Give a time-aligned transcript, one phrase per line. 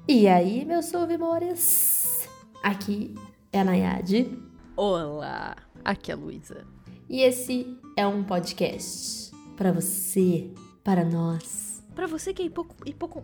[0.08, 2.28] E aí, meus souvimores?
[2.64, 3.14] Aqui
[3.54, 4.36] é a Nayade.
[4.76, 6.66] Olá, aqui é a Luísa.
[7.08, 10.50] E esse é um podcast para você,
[10.84, 11.84] para nós.
[11.94, 12.76] Para você que é hipoco...
[12.88, 13.24] hipoco...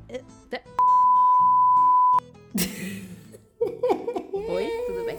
[3.62, 5.18] é- é- Oi, tudo bem?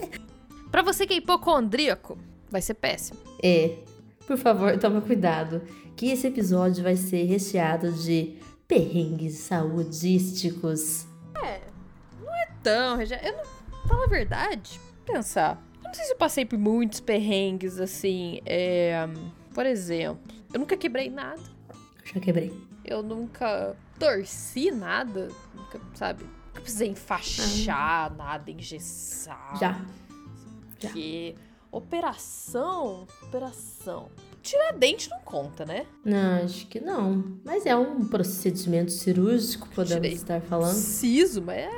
[0.71, 2.17] Pra você que é hipocondríaco,
[2.49, 3.19] vai ser péssimo.
[3.41, 3.77] É,
[4.25, 5.61] por favor, tome cuidado,
[5.95, 11.05] que esse episódio vai ser recheado de perrengues saudísticos.
[12.59, 13.43] Então, Regia, eu não...
[13.89, 15.61] Fala a verdade, pensar.
[15.83, 19.05] Eu não sei se eu passei por muitos perrengues, assim, é...
[19.53, 20.19] Por exemplo,
[20.53, 21.41] eu nunca quebrei nada.
[22.05, 22.53] Já quebrei.
[22.85, 25.27] Eu nunca torci nada.
[25.53, 26.23] Nunca, sabe?
[26.53, 29.57] Nunca precisei enfaixar nada, engessar.
[29.59, 29.71] Já.
[30.79, 30.89] já.
[30.89, 31.35] Porque
[31.71, 34.09] operação, operação.
[34.41, 35.85] Tirar dente não conta, né?
[36.03, 37.39] Não, acho que não.
[37.43, 40.13] Mas é um procedimento cirúrgico, podemos Tirei.
[40.13, 40.73] estar falando.
[40.73, 41.69] Preciso, mas é.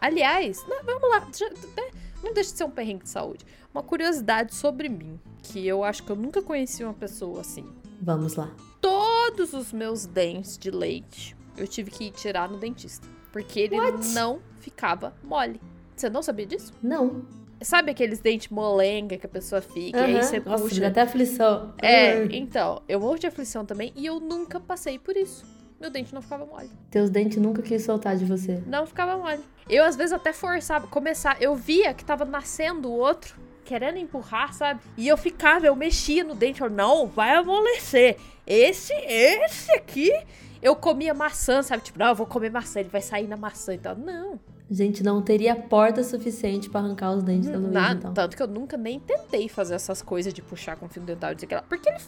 [0.00, 1.26] Aliás, não, vamos lá.
[1.34, 1.90] já- né,
[2.22, 3.44] não deixa de ser um perrengue de saúde.
[3.72, 7.64] Uma curiosidade sobre mim, que eu acho que eu nunca conheci uma pessoa assim.
[8.00, 8.50] Vamos lá.
[8.80, 13.06] Todos os meus dentes de leite eu tive que ir tirar no dentista.
[13.32, 14.08] Porque ele What?
[14.08, 15.60] não ficava mole.
[15.96, 16.72] Você não sabia disso?
[16.82, 17.22] Não.
[17.60, 19.98] Sabe aqueles dentes molenga que a pessoa fica?
[19.98, 20.80] E aí você Nossa, puxa.
[20.80, 21.74] dá até aflição.
[21.82, 25.44] É, então, eu morro de aflição também e eu nunca passei por isso.
[25.80, 26.70] Meu dente não ficava mole.
[26.90, 28.62] Teus dentes nunca quis soltar de você.
[28.66, 29.40] Não ficava mole.
[29.68, 31.40] Eu, às vezes, até forçava, começar.
[31.40, 34.80] Eu via que tava nascendo o outro, querendo empurrar, sabe?
[34.96, 38.16] E eu ficava, eu mexia no dente, eu, não, vai amolecer.
[38.46, 40.10] Esse, esse aqui,
[40.62, 41.82] eu comia maçã, sabe?
[41.82, 43.96] Tipo, não, eu vou comer maçã, ele vai sair na maçã e tal.
[43.96, 44.38] Não,
[44.70, 47.98] Gente, não teria porta suficiente pra arrancar os dentes da Luísa, nada.
[48.00, 48.12] então.
[48.12, 51.34] Tanto que eu nunca nem tentei fazer essas coisas de puxar com fio dental e
[51.36, 51.62] dizer que lá.
[51.62, 51.98] Porque ele,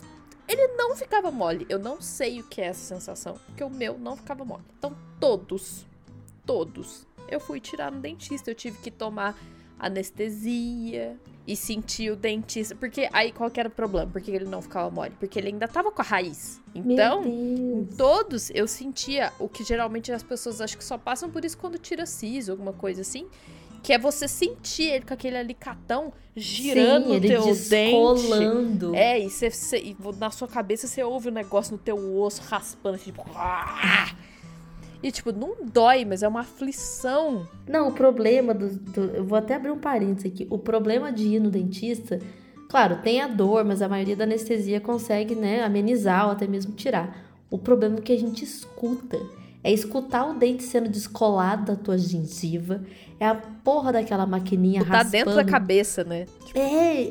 [0.47, 1.65] ele não ficava mole.
[1.71, 3.37] Eu não sei o que é essa sensação.
[3.47, 4.63] Porque o meu não ficava mole.
[4.79, 5.87] Então, todos,
[6.45, 8.51] todos, eu fui tirar no dentista.
[8.51, 9.39] Eu tive que tomar
[9.81, 12.75] anestesia e sentir o dentista.
[12.75, 14.11] Porque aí qual que era o problema?
[14.11, 15.13] Por que ele não ficava mole?
[15.19, 16.61] Porque ele ainda tava com a raiz.
[16.75, 17.25] Então.
[17.27, 21.57] Em todos eu sentia o que geralmente as pessoas acho que só passam por isso
[21.59, 23.27] quando tira siso, alguma coisa assim.
[23.83, 27.69] Que é você sentir ele com aquele alicatão girando Sim, ele teu dente.
[27.71, 28.95] descolando.
[28.95, 32.43] É, e, você, você- e na sua cabeça você ouve um negócio no teu osso
[32.43, 33.25] raspando, assim, tipo.
[33.35, 34.15] "Ah!"
[35.03, 37.47] E tipo, não dói, mas é uma aflição.
[37.67, 40.47] Não, o problema do, do- Eu vou até abrir um parênteses aqui.
[40.51, 42.19] O problema de ir no dentista,
[42.69, 46.73] claro, tem a dor, mas a maioria da anestesia consegue, né, amenizar ou até mesmo
[46.73, 47.17] tirar.
[47.51, 49.19] O problema é que a gente escuta.
[49.63, 52.81] É escutar o dente sendo descolado da tua gengiva.
[53.19, 55.11] É a porra daquela maquininha Tá raspando.
[55.13, 56.25] dentro da cabeça, né?
[56.55, 57.03] É,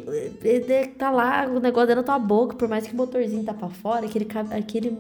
[0.44, 3.54] é, tá lá o negócio dentro da tua boca, por mais que o motorzinho tá
[3.54, 4.98] pra fora, aquele, aquele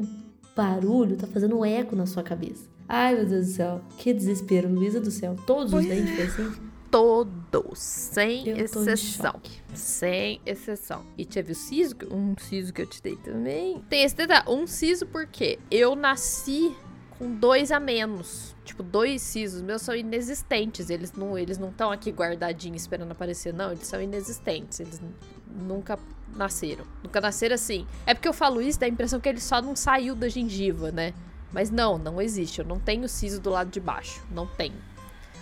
[0.56, 2.68] barulho tá fazendo um eco na sua cabeça.
[2.92, 5.36] Ai, meu Deus do céu, que desespero, Luísa do céu.
[5.46, 6.70] Todos os dentes foi assim?
[6.90, 9.40] Todos, sem exceção.
[9.76, 11.06] Sem exceção.
[11.16, 13.80] E teve o siso, um siso que eu te dei também.
[13.88, 16.76] Tem esse detalhe, um siso porque eu nasci
[17.20, 18.56] com dois a menos.
[18.66, 20.90] Tipo, dois sisos meus são inexistentes.
[20.90, 23.72] Eles não eles não estão aqui guardadinhos esperando aparecer, não.
[23.72, 24.80] Eles são inexistentes.
[24.80, 25.00] Eles
[25.62, 26.00] nunca
[26.36, 26.86] nasceram.
[27.04, 27.86] Nunca nasceram assim.
[28.08, 30.92] É porque eu falo isso, dá a impressão que ele só não saiu da gengiva,
[30.92, 31.14] né?
[31.52, 32.60] Mas não, não existe.
[32.60, 34.22] Eu não tenho siso do lado de baixo.
[34.32, 34.76] Não tenho.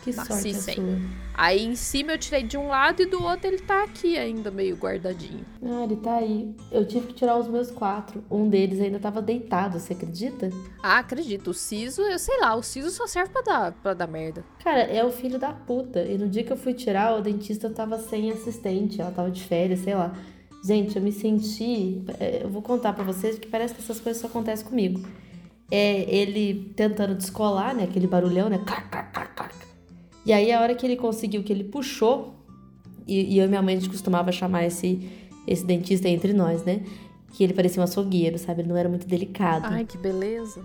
[0.03, 1.09] Que Nasci sorte sem.
[1.33, 4.49] Aí em cima eu tirei de um lado e do outro ele tá aqui ainda
[4.49, 5.43] meio guardadinho.
[5.61, 6.55] Ah, ele tá aí.
[6.71, 8.23] Eu tive que tirar os meus quatro.
[8.31, 10.49] Um deles ainda tava deitado, você acredita?
[10.81, 11.49] Ah, acredito.
[11.49, 14.45] O siso, eu sei lá, o siso só serve pra dar, pra dar merda.
[14.63, 16.01] Cara, é o filho da puta.
[16.01, 19.01] E no dia que eu fui tirar, o dentista tava sem assistente.
[19.01, 20.15] Ela tava de férias, sei lá.
[20.63, 22.01] Gente, eu me senti.
[22.17, 25.01] é, Eu vou contar pra vocês que parece que essas coisas só acontecem comigo.
[25.69, 27.83] É ele tentando descolar, né?
[27.83, 28.63] Aquele barulhão, né?
[30.25, 32.35] E aí, a hora que ele conseguiu, que ele puxou.
[33.07, 35.09] E, e eu e minha mãe, a gente costumava chamar esse,
[35.45, 36.81] esse dentista entre nós, né?
[37.31, 38.61] Que ele parecia um açougueiro, sabe?
[38.61, 39.65] Ele não era muito delicado.
[39.67, 40.61] Ai, que beleza.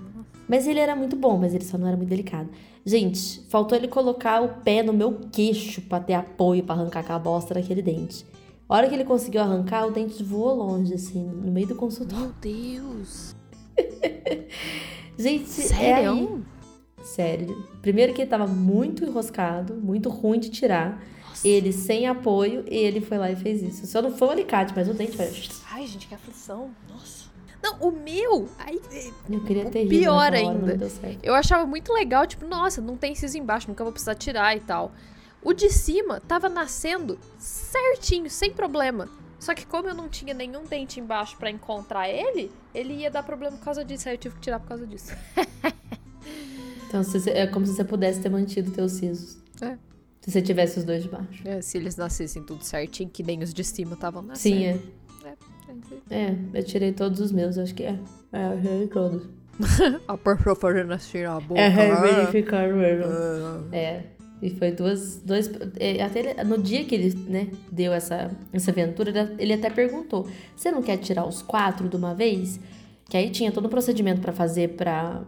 [0.48, 2.48] Mas ele era muito bom, mas ele só não era muito delicado.
[2.84, 7.18] Gente, faltou ele colocar o pé no meu queixo pra ter apoio pra arrancar aquela
[7.18, 8.26] bosta daquele dente.
[8.68, 12.24] A hora que ele conseguiu arrancar, o dente voou longe, assim, no meio do consultório.
[12.24, 13.36] Meu Deus.
[15.18, 15.64] Gente, é.
[15.64, 16.44] Sério?
[17.02, 17.68] Sério.
[17.80, 21.02] Primeiro que ele tava muito enroscado, muito ruim de tirar.
[21.28, 21.48] Nossa.
[21.48, 23.86] Ele sem apoio, e ele foi lá e fez isso.
[23.86, 25.26] Só não foi o alicate, mas o dente foi...
[25.70, 26.70] Ai, gente, que aflição.
[26.88, 27.22] Nossa.
[27.62, 28.48] Não, o meu.
[28.58, 28.80] Aí,
[29.30, 30.76] Eu queria ter rido pior hora, ainda.
[31.22, 34.60] eu achava muito legal, tipo, nossa, não tem siso embaixo, nunca vou precisar tirar e
[34.60, 34.92] tal.
[35.44, 39.08] O de cima tava nascendo certinho, sem problema.
[39.42, 43.24] Só que como eu não tinha nenhum dente embaixo pra encontrar ele, ele ia dar
[43.24, 44.08] problema por causa disso.
[44.08, 45.12] Aí eu tive que tirar por causa disso.
[46.88, 49.38] Então você- é como se você pudesse ter mantido teus sisos.
[49.62, 49.78] É.
[50.20, 51.42] Se você tivesse os dois de baixo.
[51.48, 54.56] É, se eles nascessem tudo certinho, que nem os de cima estavam nascendo.
[54.56, 54.64] Sim,
[55.24, 55.34] é.
[56.10, 56.14] é.
[56.14, 57.98] É, eu tirei todos os meus, acho que é.
[58.30, 59.26] É, eu tirei todos.
[60.06, 61.58] A pessoa fazendo assim na boca.
[61.60, 63.10] É, verificar mesmo.
[63.10, 63.62] Ah.
[63.74, 64.04] É.
[64.42, 65.18] E foi duas.
[65.24, 65.48] Dois,
[65.78, 70.26] é, até ele- no dia que ele né, deu essa, essa aventura, ele- até perguntou:
[70.56, 72.58] Você não quer tirar os quatro de uma vez?
[73.08, 75.22] Que aí tinha todo um procedimento pra fazer pra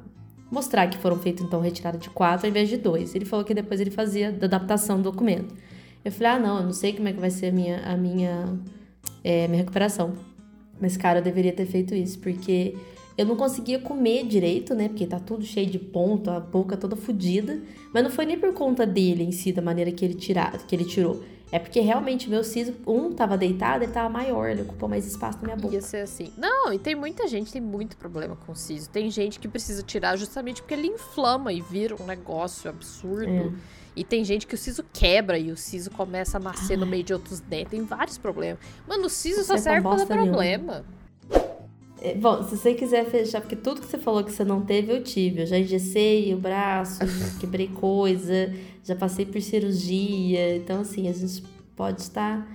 [0.50, 3.14] mostrar que foram feitos então retirada de quatro ao invés de dois.
[3.14, 5.54] Ele falou que depois ele fazia da adaptação do documento.
[6.04, 7.96] Eu falei: Ah, não, eu não sei como é que vai ser a minha, a
[7.96, 8.58] minha,
[9.22, 10.12] é, minha recuperação.
[10.80, 12.74] Mas, cara, eu deveria ter feito isso, porque
[13.16, 14.88] eu não conseguia comer direito, né?
[14.88, 17.60] Porque tá tudo cheio de ponto, a boca toda fodida.
[17.92, 20.74] Mas não foi nem por conta dele em si, da maneira que ele, tirar, que
[20.74, 21.22] ele tirou.
[21.52, 25.38] É porque realmente meu siso, um tava deitado, ele tava maior, ele ocupou mais espaço
[25.38, 25.72] na minha boca.
[25.72, 26.32] Ia ser assim.
[26.36, 28.90] Não, e tem muita gente tem muito problema com o siso.
[28.90, 33.30] Tem gente que precisa tirar justamente porque ele inflama e vira um negócio absurdo.
[33.30, 33.52] É.
[33.94, 37.04] E tem gente que o siso quebra e o siso começa a nascer no meio
[37.04, 37.70] de outros dentes.
[37.70, 38.58] Tem vários problemas.
[38.88, 40.84] Mano, o siso só Não serve pra nenhuma.
[42.04, 44.92] É, Bom, se você quiser fechar, porque tudo que você falou que você não teve,
[44.92, 45.40] eu tive.
[45.40, 47.00] Eu já engessei o braço,
[47.40, 48.52] quebrei coisa,
[48.84, 50.56] já passei por cirurgia.
[50.56, 51.42] Então, assim, a gente
[51.74, 52.46] pode estar.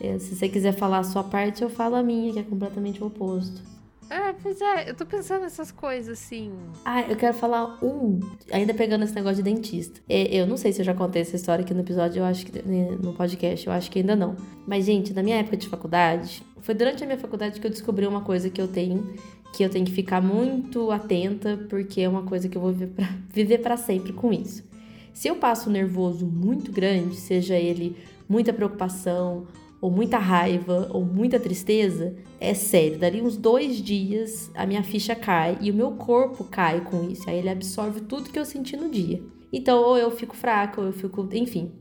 [0.00, 3.00] é, se você quiser falar a sua parte, eu falo a minha, que é completamente
[3.00, 3.62] o oposto.
[4.08, 6.52] É, pois é, eu tô pensando nessas coisas assim.
[6.84, 8.20] Ah, eu quero falar um,
[8.52, 10.00] ainda pegando esse negócio de dentista.
[10.08, 12.46] É, eu não sei se eu já contei essa história aqui no episódio, eu acho
[12.46, 14.36] que né, no podcast, eu acho que ainda não.
[14.66, 18.06] Mas, gente, na minha época de faculdade, foi durante a minha faculdade que eu descobri
[18.06, 19.14] uma coisa que eu tenho,
[19.52, 22.92] que eu tenho que ficar muito atenta, porque é uma coisa que eu vou viver
[22.92, 24.64] pra, viver pra sempre com isso.
[25.12, 27.96] Se eu passo um nervoso muito grande, seja ele
[28.28, 29.46] muita preocupação,
[29.80, 35.14] ou muita raiva, ou muita tristeza, é sério, dali uns dois dias a minha ficha
[35.14, 37.28] cai e o meu corpo cai com isso.
[37.28, 39.22] Aí ele absorve tudo que eu senti no dia.
[39.52, 41.28] Então, ou eu fico fraca, ou eu fico.
[41.32, 41.72] Enfim.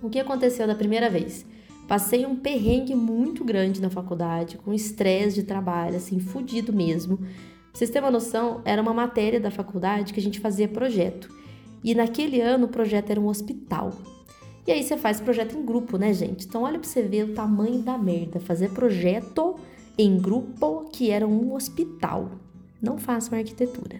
[0.00, 1.44] O que aconteceu da primeira vez?
[1.88, 7.16] Passei um perrengue muito grande na faculdade, com estresse de trabalho, assim, fudido mesmo.
[7.16, 7.26] Pra
[7.72, 11.28] vocês terem uma noção, era uma matéria da faculdade que a gente fazia projeto.
[11.82, 13.92] E naquele ano o projeto era um hospital.
[14.68, 16.46] E aí você faz projeto em grupo, né, gente?
[16.46, 18.38] Então olha pra você ver o tamanho da merda.
[18.38, 19.56] Fazer projeto
[19.96, 22.32] em grupo que era um hospital.
[22.80, 23.98] Não façam arquitetura.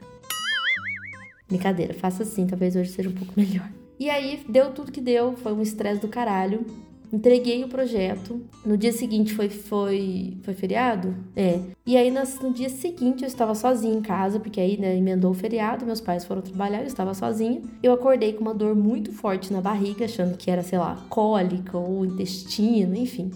[1.48, 3.66] Brincadeira, faça assim, talvez hoje seja um pouco melhor.
[3.98, 6.66] E aí deu tudo que deu, foi um estresse do caralho.
[7.10, 8.42] Entreguei o projeto.
[8.66, 11.14] No dia seguinte foi foi foi feriado?
[11.34, 11.58] É.
[11.86, 15.30] E aí nas- no dia seguinte eu estava sozinha em casa, porque aí né, emendou
[15.30, 17.62] o feriado, meus pais foram trabalhar, eu estava sozinha.
[17.82, 21.78] Eu acordei com uma dor muito forte na barriga, achando que era, sei lá, cólica
[21.78, 23.30] ou intestino, enfim.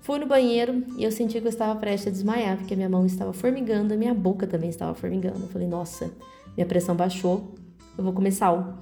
[0.00, 2.88] Fui no banheiro e eu senti que eu estava prestes a desmaiar, porque a minha
[2.88, 5.40] mão estava formigando, a minha boca também estava formigando.
[5.40, 6.10] Eu falei, nossa,
[6.56, 7.52] minha pressão baixou,
[7.96, 8.78] eu vou comer sal.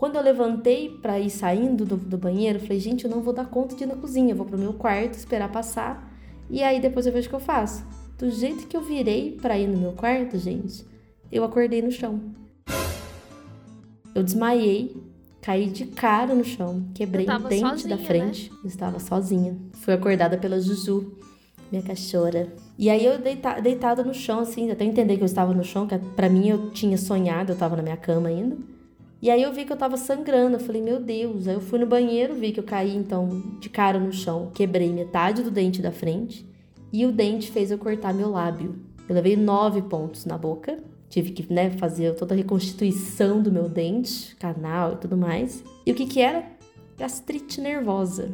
[0.00, 3.34] Quando eu levantei para ir saindo do, do banheiro, eu falei, gente, eu não vou
[3.34, 6.10] dar conta de ir na cozinha, eu vou pro meu quarto, esperar passar,
[6.48, 7.84] e aí depois eu vejo o que eu faço.
[8.16, 10.86] Do jeito que eu virei para ir no meu quarto, gente,
[11.30, 12.18] eu acordei no chão.
[14.14, 14.96] Eu desmaiei,
[15.42, 18.08] caí de cara no chão, quebrei tava dente sozinha, da né?
[18.08, 18.50] frente.
[18.64, 19.54] Eu estava sozinha.
[19.82, 21.12] Fui acordada pela Juju,
[21.70, 22.48] minha cachorra.
[22.78, 25.86] E aí eu deita, deitada no chão, assim, até entender que eu estava no chão,
[25.86, 28.56] que pra mim eu tinha sonhado, eu tava na minha cama ainda.
[29.22, 31.46] E aí eu vi que eu tava sangrando, eu falei, meu Deus.
[31.46, 33.28] Aí eu fui no banheiro, vi que eu caí, então,
[33.60, 36.46] de cara no chão, quebrei metade do dente da frente.
[36.92, 38.76] E o dente fez eu cortar meu lábio.
[39.08, 40.78] Eu levei nove pontos na boca.
[41.08, 45.62] Tive que, né, fazer toda a reconstituição do meu dente, canal e tudo mais.
[45.84, 46.44] E o que que era?
[46.96, 48.30] Gastrite nervosa.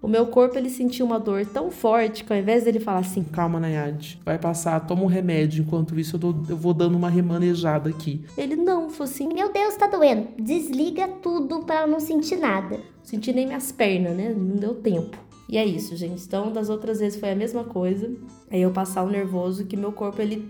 [0.00, 3.24] O meu corpo, ele sentiu uma dor tão forte que ao invés dele falar assim,
[3.24, 4.20] Calma, Nayade.
[4.24, 5.64] Vai passar, toma um remédio.
[5.64, 8.24] Enquanto isso, eu, dou- eu vou dando uma remanejada aqui.
[8.36, 10.28] ele não, falou assim, Meu Deus, tá doendo.
[10.38, 12.78] Desliga tudo pra eu não sentir nada.
[13.02, 14.32] senti nem minhas pernas, né?
[14.36, 15.16] Não deu tempo.
[15.48, 16.22] E é isso, gente.
[16.24, 18.14] Então, das outras vezes foi a mesma coisa.
[18.50, 20.46] Aí eu passar o nervoso que meu corpo ele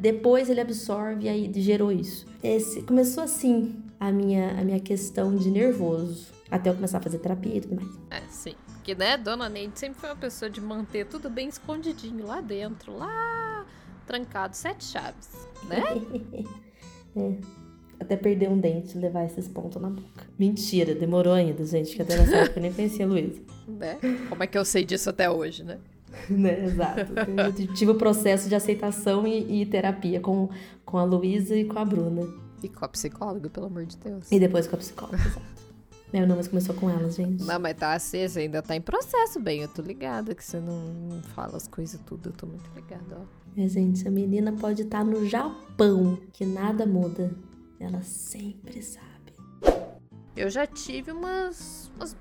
[0.00, 2.26] depois ele absorve e aí gerou isso.
[2.42, 7.18] Esse começou assim a minha a minha questão de nervoso, até eu começar a fazer
[7.18, 7.88] terapia e tudo mais.
[8.10, 8.54] É, sim.
[8.82, 12.98] Porque, né, Dona Neide sempre foi uma pessoa de manter tudo bem escondidinho lá dentro,
[12.98, 13.64] lá
[14.04, 15.30] trancado, sete chaves,
[15.68, 15.84] né?
[18.00, 20.26] Até perder um dente e levar esses pontos na boca.
[20.36, 23.40] Mentira, demorou ainda, gente, que até nessa época eu nem pensei Luísa.
[23.68, 24.00] né?
[24.28, 25.78] Como é que eu sei disso até hoje, né?
[26.28, 26.64] né?
[26.64, 27.12] Exato.
[27.36, 30.48] Eu tive o processo de aceitação e, e terapia com,
[30.84, 32.26] com a Luísa e com a Bruna.
[32.60, 34.32] E com a psicóloga, pelo amor de Deus.
[34.32, 35.61] E depois com a psicóloga, exato.
[36.12, 37.42] Meu, não, mas começou com elas, gente.
[37.42, 39.62] Não, mas tá você ainda tá em processo, bem.
[39.62, 42.28] Eu tô ligada que você não fala as coisas tudo.
[42.28, 43.60] Eu tô muito ligada, ó.
[43.60, 47.30] É, gente, a menina pode estar no Japão, que nada muda.
[47.80, 49.08] Ela sempre sabe.
[50.36, 52.16] Eu já tive umas, umas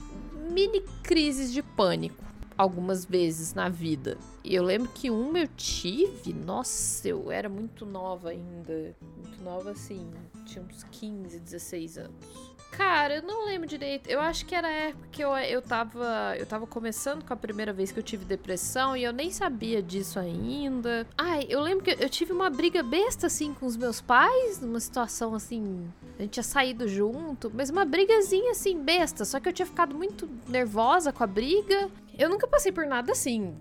[0.51, 2.24] mini crises de pânico
[2.57, 4.17] algumas vezes na vida.
[4.43, 8.95] E eu lembro que uma eu tive, nossa, eu era muito nova ainda.
[9.17, 10.12] Muito nova assim,
[10.45, 12.50] tinha uns 15, 16 anos.
[12.71, 14.09] Cara, eu não lembro direito.
[14.09, 17.37] Eu acho que era a época que eu, eu, tava, eu tava começando com a
[17.37, 21.05] primeira vez que eu tive depressão e eu nem sabia disso ainda.
[21.17, 24.79] Ai, eu lembro que eu tive uma briga besta, assim, com os meus pais, numa
[24.79, 25.87] situação assim.
[26.17, 29.25] A gente tinha saído junto, mas uma brigazinha assim, besta.
[29.25, 31.89] Só que eu tinha ficado muito nervosa com a briga.
[32.17, 33.55] Eu nunca passei por nada assim,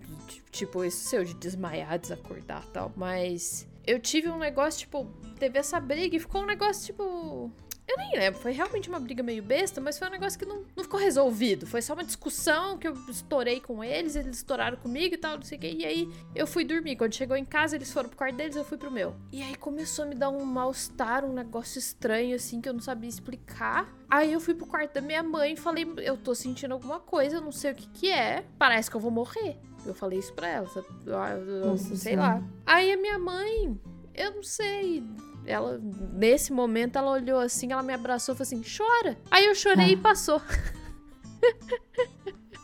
[0.51, 5.07] tipo, isso seu de desmaiar, desacordar tal, mas eu tive um negócio, tipo,
[5.39, 7.51] teve essa briga e ficou um negócio, tipo.
[7.91, 10.63] Eu nem lembro, foi realmente uma briga meio besta, mas foi um negócio que não,
[10.77, 11.67] não ficou resolvido.
[11.67, 15.43] Foi só uma discussão que eu estourei com eles, eles estouraram comigo e tal, não
[15.43, 15.75] sei o quê.
[15.77, 16.95] E aí eu fui dormir.
[16.95, 19.17] Quando chegou em casa, eles foram pro quarto deles, eu fui pro meu.
[19.33, 22.81] E aí começou a me dar um mal-estar, um negócio estranho, assim, que eu não
[22.81, 23.93] sabia explicar.
[24.09, 27.39] Aí eu fui pro quarto da minha mãe e falei: Eu tô sentindo alguma coisa,
[27.39, 28.45] eu não sei o que que é.
[28.57, 29.57] Parece que eu vou morrer.
[29.85, 30.69] Eu falei isso pra ela,
[31.67, 32.41] Nossa, sei lá.
[32.65, 33.81] Aí a minha mãe,
[34.15, 35.03] eu não sei
[35.47, 35.81] ela,
[36.13, 39.17] nesse momento, ela olhou assim, ela me abraçou e falou assim: chora.
[39.31, 39.93] Aí eu chorei ah.
[39.93, 40.41] e passou.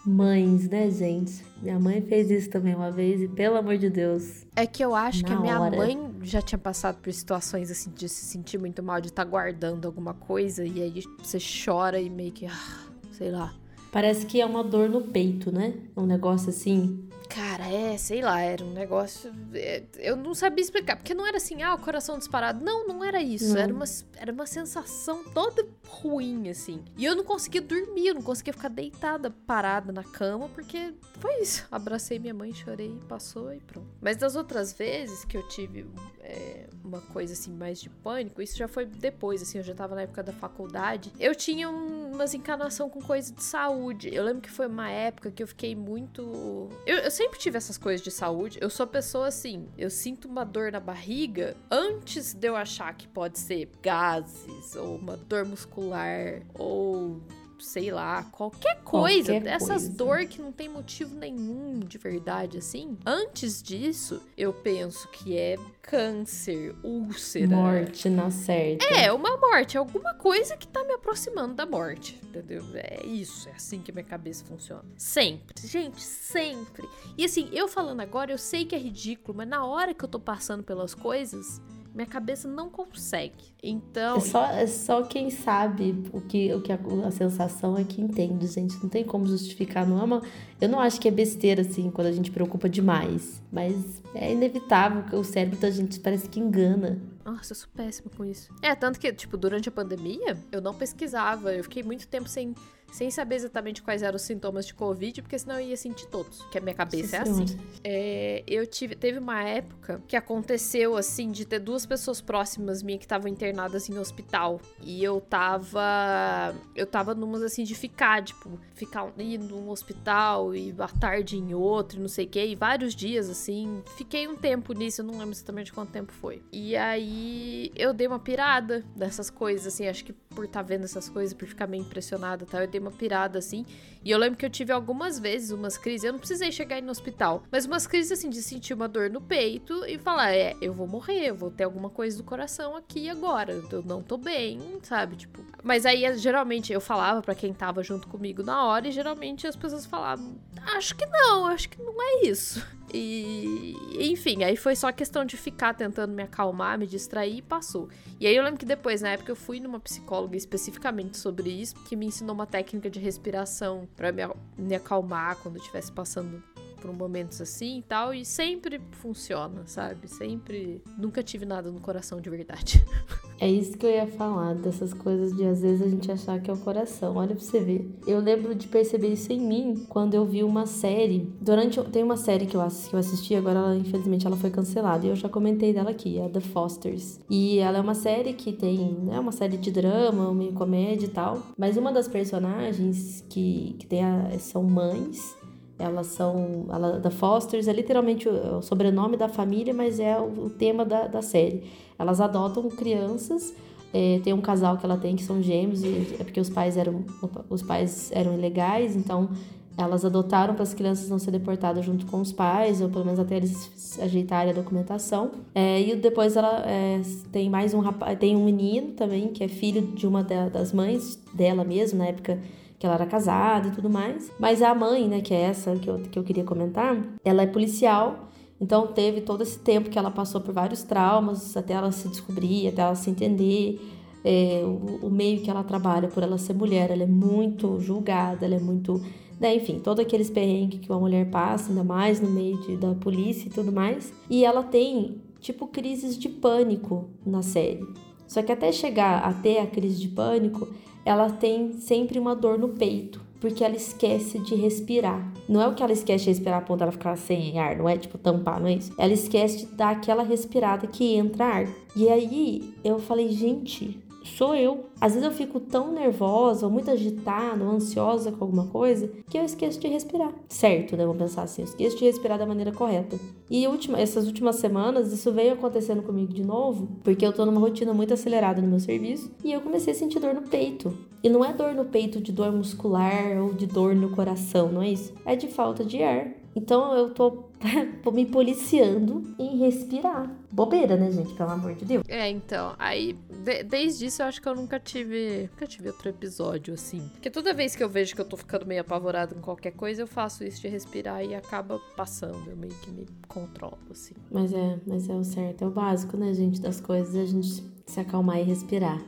[0.07, 1.45] Mães, né, gente?
[1.61, 4.47] Minha mãe fez isso também uma vez e, pelo amor de Deus.
[4.55, 5.77] É que eu acho que a minha hora.
[5.77, 9.31] mãe já tinha passado por situações assim de se sentir muito mal, de estar tá
[9.31, 12.47] guardando alguma coisa e aí você chora e meio que.
[12.47, 13.53] Ah, sei lá.
[13.91, 15.75] Parece que é uma dor no peito, né?
[15.97, 17.09] Um negócio assim.
[17.29, 19.33] Cara, é, sei lá, era um negócio.
[19.55, 22.65] É, eu não sabia explicar, porque não era assim, ah, o coração disparado.
[22.65, 23.55] Não, não era isso.
[23.55, 23.61] Não.
[23.61, 23.85] Era, uma,
[24.17, 26.85] era uma sensação toda ruim, assim.
[26.97, 31.41] E eu não conseguia dormir, eu não conseguia ficar deitada, parada na cama, porque foi
[31.41, 31.67] isso.
[31.71, 33.89] Abracei minha mãe, chorei, passou e pronto.
[34.01, 35.87] Mas das outras vezes que eu tive
[36.21, 39.95] é, uma coisa assim, mais de pânico, isso já foi depois, assim, eu já tava
[39.95, 41.13] na época da faculdade.
[41.19, 44.15] Eu tinha um, umas encarnação com coisa de saúde.
[44.15, 46.69] Eu lembro que foi uma época que eu fiquei muito.
[46.87, 48.59] Eu, eu sempre tive essas coisas de saúde.
[48.61, 53.09] Eu sou pessoa assim, eu sinto uma dor na barriga antes de eu achar que
[53.09, 57.23] pode ser gases ou uma dor muscular ou
[57.59, 59.91] sei lá, qualquer coisa, qualquer essas coisa.
[59.91, 62.97] dor que não tem motivo nenhum de verdade assim.
[63.05, 67.47] Antes disso, eu penso que é câncer, úlcera.
[67.49, 68.85] Morte na certa.
[68.87, 72.65] É, uma morte, alguma coisa que tá me aproximando da morte, entendeu?
[72.75, 74.85] É isso, é assim que minha cabeça funciona.
[74.97, 76.89] Sempre, gente, sempre.
[77.17, 80.09] E assim, eu falando agora, eu sei que é ridículo, mas na hora que eu
[80.09, 81.61] tô passando pelas coisas,
[81.97, 83.55] minha cabeça não consegue.
[83.63, 84.19] Então.
[84.19, 88.03] É só, é só quem sabe o que, o que a, a, sensação é que
[88.03, 88.75] entende, gente.
[88.83, 89.89] Não tem como justificar.
[89.89, 90.23] Não é uma,
[90.61, 93.43] eu não acho que é besteira, assim, quando a gente preocupa demais.
[93.51, 97.01] Mas é inevitável que o cérebro da gente parece que engana.
[97.25, 98.55] Nossa, eu sou péssima com isso.
[98.61, 101.55] É, tanto que, tipo, durante a pandemia, eu não pesquisava.
[101.55, 102.55] Eu fiquei muito tempo sem
[102.97, 106.43] sem saber exatamente quais eram os sintomas de Covid, porque senão eu ia sentir todos,
[106.45, 107.59] que a minha cabeça Sim, é assim.
[107.85, 112.97] É, eu tive, teve uma época que aconteceu, assim, de ter duas pessoas próximas minha
[112.97, 118.59] que estavam internadas em hospital, e eu tava, eu tava numas, assim, de ficar, tipo,
[118.75, 122.95] ficar ir num hospital e à tarde em outro, não sei o que, e vários
[122.95, 126.43] dias, assim, fiquei um tempo nisso, eu não lembro exatamente quanto tempo foi.
[126.51, 130.85] E aí, eu dei uma pirada dessas coisas, assim, acho que por estar tá vendo
[130.85, 133.65] essas coisas, por ficar meio impressionada e tal, eu dei uma pirada assim.
[134.05, 136.93] E eu lembro que eu tive algumas vezes umas crises, eu não precisei chegar no
[136.93, 140.73] hospital, mas umas crises assim de sentir uma dor no peito e falar: é, eu
[140.73, 144.61] vou morrer, eu vou ter alguma coisa do coração aqui agora, eu não tô bem,
[144.83, 145.17] sabe?
[145.17, 145.45] Tipo.
[145.63, 149.57] Mas aí geralmente eu falava para quem tava junto comigo na hora e geralmente as
[149.57, 150.37] pessoas falavam:
[150.77, 152.65] acho que não, acho que não é isso.
[152.93, 153.77] E,
[154.13, 157.89] enfim, aí foi só questão de ficar tentando me acalmar, me distrair e passou.
[158.21, 161.75] E aí eu lembro que depois, na época, eu fui numa psicóloga especificamente sobre isso,
[161.89, 166.43] que me ensinou uma técnica de respiração para me, acalmar quando eu estivesse passando
[166.87, 170.09] por momentos assim e tal, e sempre funciona, sabe?
[170.09, 170.81] Sempre.
[170.97, 172.85] Nunca tive nada no coração de verdade.
[173.39, 176.51] É isso que eu ia falar, dessas coisas de às vezes a gente achar que
[176.51, 177.17] é o coração.
[177.17, 177.95] Olha pra você ver.
[178.07, 181.31] Eu lembro de perceber isso em mim quando eu vi uma série.
[181.39, 181.79] Durante.
[181.91, 185.05] Tem uma série que eu, assisti, agora ela, infelizmente ela foi cancelada.
[185.05, 187.21] E eu já comentei dela aqui, é The Fosters.
[187.29, 188.95] E ela é uma série que tem.
[189.03, 191.43] né uma série de drama, meio comédia e tal.
[191.59, 195.36] Mas uma das personagens que, que tem a, são mães
[195.79, 196.67] Elas são.
[196.71, 200.85] Ela, da Fosters é literalmente o, o sobrenome da família, mas é o, o tema
[200.85, 201.65] da, da série.
[201.99, 203.55] Elas adotam crianças.
[203.93, 206.77] É, tem um casal que ela tem que são gêmeos, e é porque os pais
[206.77, 207.05] eram,
[207.49, 209.31] os pais eram ilegais, então
[209.77, 213.21] elas adotaram para as crianças não serem deportadas junto com os pais, ou pelo menos
[213.21, 215.31] até eles ajeitarem a documentação.
[215.55, 219.49] É, e depois ela é, tem mais um rapaz, tem um menino também, que é
[219.49, 222.39] filho de uma das mães dela mesmo, na época
[222.79, 224.31] que ela era casada e tudo mais.
[224.39, 227.47] Mas a mãe, né, que é essa que eu, que eu queria comentar, ela é
[227.47, 228.29] policial.
[228.61, 232.69] Então teve todo esse tempo que ela passou por vários traumas até ela se descobrir,
[232.69, 233.81] até ela se entender.
[234.25, 238.45] É, o, o, meio que ela trabalha por ela ser mulher, ela é muito julgada,
[238.45, 239.01] ela é muito.
[239.39, 242.95] Né, enfim, todos aqueles perrengues que uma mulher passa, ainda mais no meio de, da
[242.95, 244.13] polícia e tudo mais.
[244.29, 247.87] E ela tem, tipo, crises de pânico na série.
[248.27, 250.67] Só que até chegar até a crise de pânico,
[251.07, 255.33] ela tem sempre uma dor no peito, porque ela esquece de respirar.
[255.49, 257.89] Não é o que ela esquece de respirar a ponto ela ficar sem ar, não
[257.89, 258.93] é tipo tampar, não é isso.
[258.99, 261.69] Ela esquece de dar aquela respirada que entra ar.
[261.95, 263.97] E aí eu falei, gente,
[264.29, 264.87] sou eu.
[265.01, 269.39] Às vezes eu fico tão nervosa, ou muito agitada, ou ansiosa com alguma coisa, que
[269.39, 270.33] eu esqueço de respirar.
[270.49, 271.05] Certo, né?
[271.05, 273.19] Vamos pensar assim, eu esqueço de respirar da maneira correta.
[273.51, 277.61] E última, essas últimas semanas, isso veio acontecendo comigo de novo, porque eu tô numa
[277.61, 280.97] rotina muito acelerada no meu serviço, e eu comecei a sentir dor no peito.
[281.23, 284.83] E não é dor no peito de dor muscular ou de dor no coração, não
[284.83, 285.13] é isso?
[285.25, 286.33] É de falta de ar.
[286.55, 287.45] Então eu tô
[288.13, 290.35] me policiando em respirar.
[290.51, 291.35] Bobeira, né, gente?
[291.35, 292.03] Pelo amor de Deus.
[292.09, 295.49] É, então, aí, de, desde isso eu acho que eu nunca tive.
[295.53, 297.09] Nunca tive outro episódio assim.
[297.13, 300.03] Porque toda vez que eu vejo que eu tô ficando meio apavorado com qualquer coisa,
[300.03, 302.51] eu faço isso de respirar e acaba passando.
[302.51, 304.15] Eu meio que me controlo, assim.
[304.31, 307.63] Mas é, mas é o certo, é o básico, né, gente, das coisas, a gente
[307.87, 309.03] se acalmar e respirar.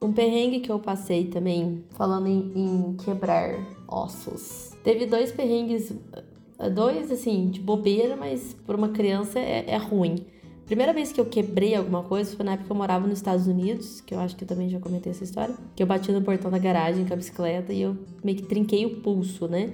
[0.00, 3.54] Um perrengue que eu passei também, falando em, em quebrar
[3.86, 4.72] ossos.
[4.82, 6.31] Teve dois perrengues é
[6.68, 10.26] dois, assim, de bobeira, mas por uma criança é, é ruim.
[10.66, 13.46] Primeira vez que eu quebrei alguma coisa foi na época que eu morava nos Estados
[13.46, 15.54] Unidos, que eu acho que eu também já comentei essa história.
[15.76, 18.86] Que eu bati no portão da garagem com a bicicleta e eu meio que trinquei
[18.86, 19.72] o pulso, né?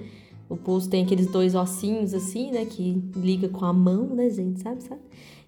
[0.49, 2.65] O pulso tem aqueles dois ossinhos assim, né?
[2.65, 4.61] Que liga com a mão, né, gente?
[4.61, 5.01] Sabe, sabe?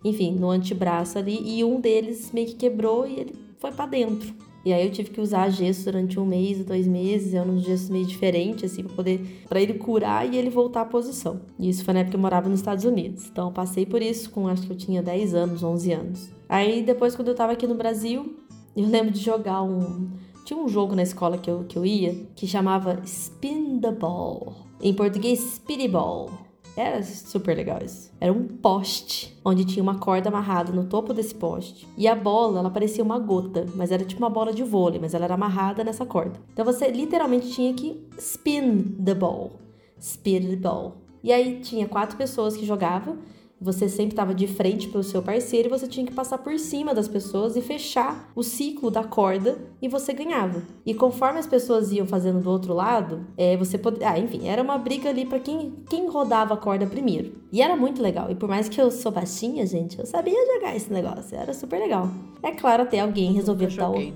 [0.05, 1.41] Enfim, no antebraço ali.
[1.43, 4.33] E um deles meio que quebrou e ele foi para dentro.
[4.63, 7.91] E aí eu tive que usar gesso durante um mês, dois meses, é um gesso
[7.91, 9.43] meio diferente, assim, pra poder.
[9.49, 11.41] para ele curar e ele voltar à posição.
[11.57, 13.27] E isso foi na época que eu morava nos Estados Unidos.
[13.31, 16.29] Então eu passei por isso com acho que eu tinha 10 anos, 11 anos.
[16.47, 18.35] Aí depois, quando eu tava aqui no Brasil,
[18.75, 20.09] eu lembro de jogar um.
[20.45, 24.53] Tinha um jogo na escola que eu, que eu ia que chamava Spin the Ball.
[24.81, 26.40] Em português, Speedy Ball.
[26.75, 28.11] Era super legal isso.
[28.19, 31.87] Era um poste onde tinha uma corda amarrada no topo desse poste.
[31.97, 35.13] E a bola, ela parecia uma gota, mas era tipo uma bola de vôlei, mas
[35.13, 36.39] ela era amarrada nessa corda.
[36.53, 39.51] Então você literalmente tinha que spin the ball.
[39.99, 40.97] Spin the ball.
[41.23, 43.17] E aí tinha quatro pessoas que jogavam
[43.61, 46.57] você sempre estava de frente para o seu parceiro e você tinha que passar por
[46.57, 50.63] cima das pessoas e fechar o ciclo da corda e você ganhava.
[50.83, 54.09] E conforme as pessoas iam fazendo do outro lado, é, você podia.
[54.09, 57.33] Ah, enfim, era uma briga ali para quem, quem rodava a corda primeiro.
[57.51, 58.31] E era muito legal.
[58.31, 61.37] E por mais que eu sou baixinha, gente, eu sabia jogar esse negócio.
[61.37, 62.09] Era super legal.
[62.41, 63.93] É claro, até alguém resolver dar o.
[63.93, 64.11] Nem,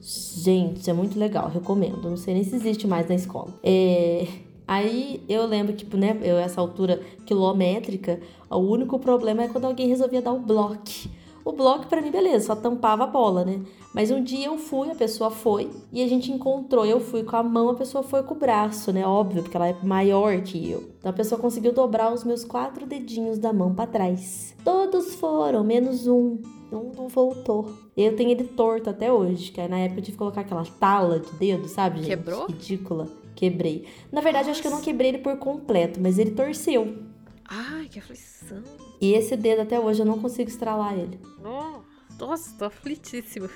[0.00, 2.10] Gente, é muito legal, recomendo.
[2.10, 3.54] Não sei nem se existe mais na escola.
[3.62, 4.26] É.
[4.66, 8.20] Aí eu lembro que, né, eu essa altura quilométrica,
[8.50, 11.10] o único problema é quando alguém resolvia dar o bloco.
[11.44, 13.60] O bloco para mim, beleza, só tampava a bola, né?
[13.92, 16.86] Mas um dia eu fui, a pessoa foi e a gente encontrou.
[16.86, 19.04] Eu fui com a mão, a pessoa foi com o braço, né?
[19.04, 20.84] Óbvio, porque ela é maior que eu.
[20.98, 24.54] Então a pessoa conseguiu dobrar os meus quatro dedinhos da mão para trás.
[24.64, 26.38] Todos foram, menos um.
[26.72, 27.70] Um não voltou.
[27.94, 30.64] Eu tenho ele torto até hoje, que aí na época eu tive que colocar aquela
[30.64, 32.08] tala de dedo, sabe, gente?
[32.08, 32.46] Quebrou?
[32.46, 33.86] Ridícula quebrei.
[34.12, 34.52] Na verdade, Nossa.
[34.52, 36.96] acho que eu não quebrei ele por completo, mas ele torceu.
[37.44, 38.62] Ai, que aflição.
[39.00, 41.18] E esse dedo até hoje eu não consigo estralar ele.
[41.42, 43.50] Nossa, tô aflitíssimo.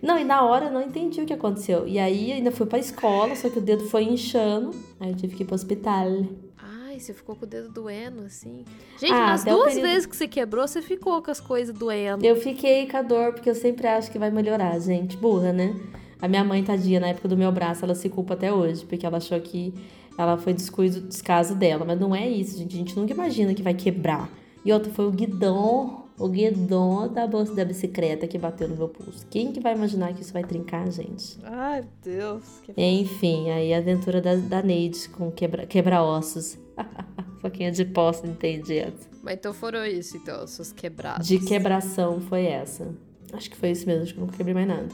[0.00, 1.88] não, e na hora eu não entendi o que aconteceu.
[1.88, 4.70] E aí ainda fui pra escola, só que o dedo foi inchando.
[5.00, 6.26] Aí eu tive que ir pro hospital.
[6.56, 8.64] Ai, você ficou com o dedo doendo, assim.
[9.00, 9.82] Gente, ah, nas duas período...
[9.82, 12.24] vezes que você quebrou, você ficou com as coisas doendo.
[12.24, 15.16] Eu fiquei com a dor, porque eu sempre acho que vai melhorar, gente.
[15.16, 15.74] Burra, né?
[16.20, 19.06] A minha mãe, tadinha, na época do meu braço, ela se culpa até hoje, porque
[19.06, 19.72] ela achou que
[20.18, 21.84] ela foi descuido, descaso dela.
[21.84, 22.74] Mas não é isso, gente.
[22.74, 24.30] A gente nunca imagina que vai quebrar.
[24.64, 28.88] E outra foi o guidão, o guidão da bolsa da bicicleta que bateu no meu
[28.88, 29.26] pulso.
[29.30, 31.38] Quem que vai imaginar que isso vai trincar, gente?
[31.42, 32.44] Ai, Deus.
[32.62, 32.74] Que...
[32.76, 36.58] Enfim, aí a aventura da, da Neide com quebra, quebra-ossos.
[37.40, 38.86] Foquinha de posse, entendi.
[39.22, 41.26] Mas então foram isso, então, suas quebradas.
[41.26, 42.94] De quebração foi essa.
[43.32, 44.88] Acho que foi isso mesmo, acho que eu nunca quebrei mais nada.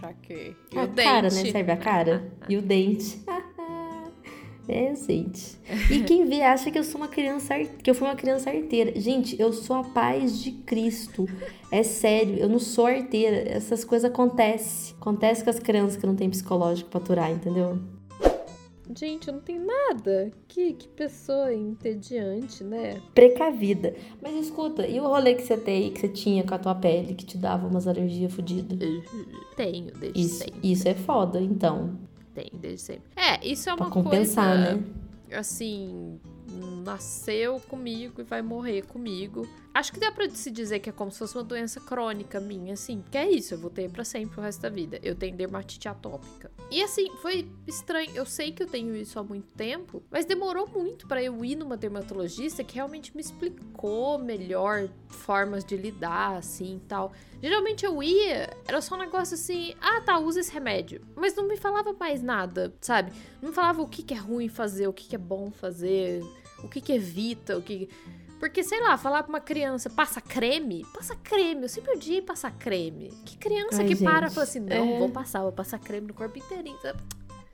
[0.00, 0.56] Saquei.
[0.72, 1.30] E a cara, né?
[1.30, 2.32] Serve a cara?
[2.48, 3.20] e o dente.
[4.68, 5.56] É, gente.
[5.88, 8.98] E quem vê acha que eu sou uma criança, que eu fui uma criança arteira.
[8.98, 11.24] Gente, eu sou a paz de Cristo.
[11.70, 13.48] É sério, eu não sou arteira.
[13.48, 14.96] Essas coisas acontecem.
[15.00, 17.78] Acontece com as crianças que não tem psicológico pra aturar, entendeu?
[18.94, 20.30] Gente, eu não tenho nada.
[20.46, 23.00] Que, que pessoa entediante, né?
[23.14, 23.94] Precavida.
[24.22, 27.14] Mas escuta, e o rolê que você tem, que você tinha com a tua pele,
[27.14, 28.78] que te dava umas alergias fodidas?
[29.56, 30.60] Tenho, desde Isso, sempre.
[30.62, 31.98] isso é foda, então.
[32.34, 33.02] Tenho, desde sempre.
[33.16, 34.76] É, isso é Pra uma compensar, coisa...
[34.76, 34.84] né?
[35.32, 36.20] assim,
[36.86, 39.46] nasceu comigo e vai morrer comigo.
[39.74, 42.72] Acho que dá pra se dizer que é como se fosse uma doença crônica minha,
[42.72, 43.04] assim.
[43.10, 44.98] Que é isso, eu vou ter pra sempre o resto da vida.
[45.02, 46.50] Eu tenho dermatite atópica.
[46.70, 48.10] E assim, foi estranho.
[48.14, 51.56] Eu sei que eu tenho isso há muito tempo, mas demorou muito pra eu ir
[51.56, 57.12] numa dermatologista que realmente me explicou melhor formas de lidar, assim, e tal.
[57.42, 61.02] Geralmente eu ia, era só um negócio assim, ah tá, usa esse remédio.
[61.14, 63.12] Mas não me falava mais nada, sabe?
[63.42, 66.22] Não me falava o que, que é ruim fazer, o que, que é bom fazer,
[66.62, 67.88] o que, que evita, o que.
[68.38, 70.84] Porque, sei lá, falar pra uma criança, passa creme?
[70.92, 73.10] Passa creme, eu sempre odiei passar creme.
[73.24, 74.98] Que criança Ai, que para e gente, fala assim, não, é.
[74.98, 76.76] vou passar, vou passar creme no corpo inteirinho.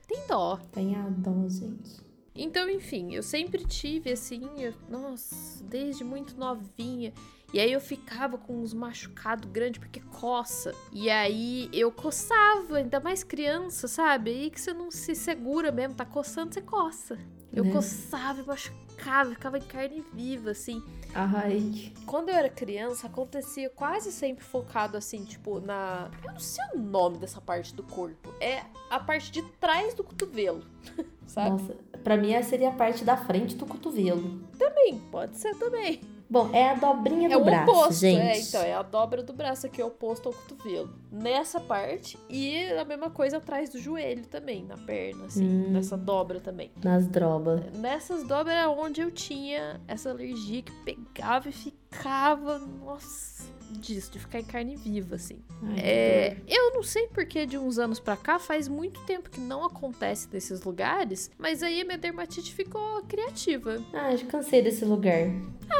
[0.07, 0.59] Tem dó.
[0.71, 2.01] Tem a dó, gente.
[2.35, 7.13] Então, enfim, eu sempre tive assim, eu- nossa, desde muito novinha.
[7.53, 10.73] E aí eu ficava com uns machucados grandes porque coça.
[10.91, 14.31] E aí eu coçava, ainda mais criança, sabe?
[14.31, 17.17] Aí que você não se segura mesmo, tá coçando, você coça.
[17.53, 17.71] Eu Né?
[17.71, 20.83] coçava e machucava, ficava em carne viva, assim.
[21.13, 26.09] Ai, Quando eu era criança, acontecia quase sempre focado assim, tipo, na.
[26.23, 28.33] Eu não sei o nome dessa parte do corpo.
[28.41, 30.63] É a parte de trás do cotovelo.
[31.27, 31.49] Sabe?
[31.61, 31.75] nossa.
[32.03, 34.41] Pra mim, essa seria a parte da frente do cotovelo.
[34.57, 36.01] Também, pode ser também.
[36.33, 38.19] Bom, é a dobrinha É do o braço, oposto, gente.
[38.19, 40.89] é, então, é a dobra do braço aqui, oposto ao cotovelo.
[41.11, 45.69] Nessa parte, e a mesma coisa atrás do joelho também, na perna, assim, Hum.
[45.71, 46.71] nessa dobra também.
[46.83, 47.61] Nas drobas.
[47.77, 53.43] Nessas dobras era onde eu tinha essa alergia que pegava e ficava, nossa,
[53.79, 55.39] disso, de ficar em carne viva, assim.
[55.63, 59.39] Ai, É, eu não sei porque de uns anos pra cá faz muito tempo que
[59.39, 63.81] não acontece nesses lugares, mas aí a minha dermatite ficou criativa.
[63.93, 65.27] Ah, já cansei desse lugar.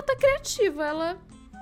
[0.05, 1.17] tá criativa, ela.
[1.53, 1.57] hum,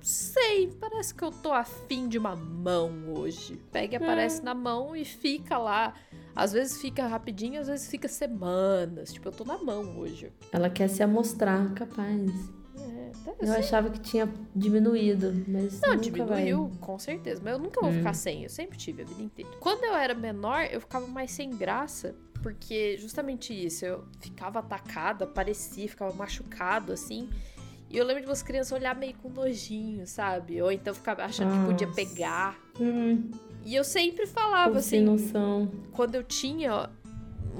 [0.00, 3.56] Sei, parece que eu tô afim de uma mão hoje.
[3.70, 5.94] Pega e aparece na mão e fica lá.
[6.34, 9.12] Às vezes fica rapidinho, às vezes fica semanas.
[9.12, 10.32] Tipo, eu tô na mão hoje.
[10.50, 12.30] Ela quer se amostrar, capaz.
[13.24, 13.58] Deve Eu ser.
[13.58, 16.78] achava que tinha diminuído, mas Não, nunca diminuiu, vai.
[16.80, 17.40] com certeza.
[17.44, 17.94] Mas eu nunca vou Hum.
[17.94, 18.42] ficar sem.
[18.44, 19.50] Eu sempre tive a vida inteira.
[19.60, 22.14] Quando eu era menor, eu ficava mais sem graça.
[22.42, 27.28] Porque justamente isso, eu ficava atacada, parecia, ficava machucado, assim.
[27.88, 30.60] E eu lembro de umas crianças olhar meio com nojinho, sabe?
[30.60, 31.96] Ou então ficava achando que podia Nossa.
[32.00, 32.58] pegar.
[32.80, 33.30] Hum,
[33.64, 35.70] E eu sempre falava sem assim, noção.
[35.92, 36.90] quando eu tinha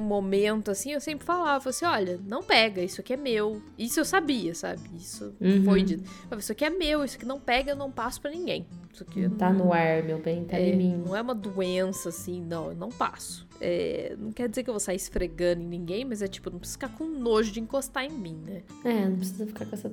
[0.01, 3.61] momento assim, eu sempre falava assim, olha, não pega, isso aqui é meu.
[3.79, 4.81] Isso eu sabia, sabe?
[4.97, 5.65] Isso Uhum.
[5.65, 6.05] foi dito.
[6.09, 8.67] Falava, Isso aqui é meu, isso aqui não pega, eu não passo pra ninguém.
[8.93, 11.03] Isso aqui Tá no ar, meu bem, tá é, em mim.
[11.07, 13.47] não é uma doença assim, não, eu não passo.
[13.61, 16.59] É, não quer dizer que eu vou sair esfregando em ninguém, mas é tipo, não
[16.59, 18.63] precisa ficar com nojo de encostar em mim, né?
[18.85, 19.91] É, não precisa ficar com essa,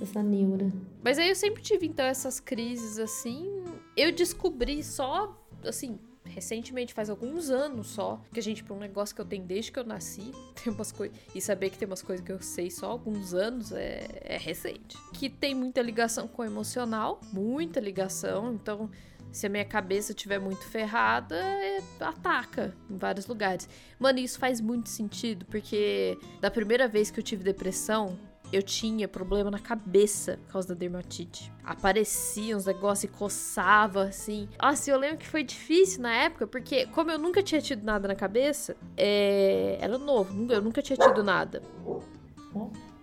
[0.00, 0.72] essa neura.
[1.02, 3.62] Mas aí eu sempre tive, então, essas crises assim.
[3.96, 5.98] Eu descobri só, assim,
[6.30, 9.70] recentemente, faz alguns anos só, que a gente, pra um negócio que eu tenho desde
[9.72, 11.16] que eu nasci, tem umas coisas.
[11.34, 14.36] E saber que tem umas coisas que eu sei só há alguns anos é, é
[14.38, 14.96] recente.
[15.12, 18.90] Que tem muita ligação com o emocional, muita ligação, então.
[19.32, 23.68] Se a minha cabeça estiver muito ferrada, é- ataca em vários lugares.
[23.96, 28.18] Mano, isso faz muito sentido, porque da primeira vez que eu tive depressão,
[28.52, 31.52] eu tinha problema na cabeça por causa da dermatite.
[31.64, 34.48] Aparecia uns negócios e coçava, assim.
[34.60, 38.08] Nossa, eu lembro que foi difícil na época, porque como eu nunca tinha tido nada
[38.08, 39.78] na cabeça, é...
[39.80, 41.62] era novo, eu nunca tinha tido nada.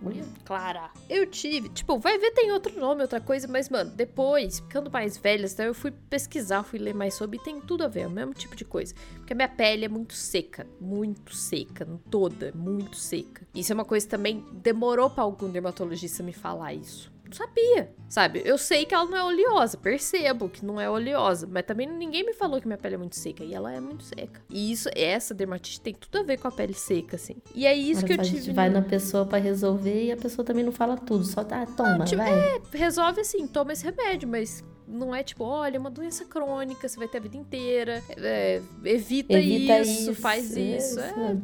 [0.04, 0.24] Olha.
[0.44, 0.90] Clara.
[1.08, 5.16] Eu tive, tipo, vai ver tem outro nome, outra coisa, mas, mano, depois, ficando mais
[5.16, 8.06] velha, então eu fui pesquisar, fui ler mais sobre e tem tudo a ver, é
[8.06, 8.94] o mesmo tipo de coisa.
[9.16, 13.46] Porque a minha pele é muito seca, muito seca, toda, muito seca.
[13.54, 17.12] Isso é uma coisa que também demorou pra algum dermatologista me falar isso.
[17.28, 18.42] Não sabia, sabe?
[18.44, 22.24] Eu sei que ela não é oleosa, percebo que não é oleosa, mas também ninguém
[22.24, 24.40] me falou que minha pele é muito seca e ela é muito seca.
[24.48, 27.36] E isso, essa dermatite tem tudo a ver com a pele seca, assim.
[27.54, 28.38] E é isso que eu a tive.
[28.38, 31.66] gente vai na pessoa pra resolver e a pessoa também não fala tudo, só tá,
[31.66, 32.62] toma, tipo, vai.
[32.72, 36.96] resolve assim, toma esse remédio, mas não é tipo, olha, é uma doença crônica, você
[36.98, 40.98] vai ter a vida inteira, é, evita, Evita isso, isso, faz isso.
[40.98, 41.36] É,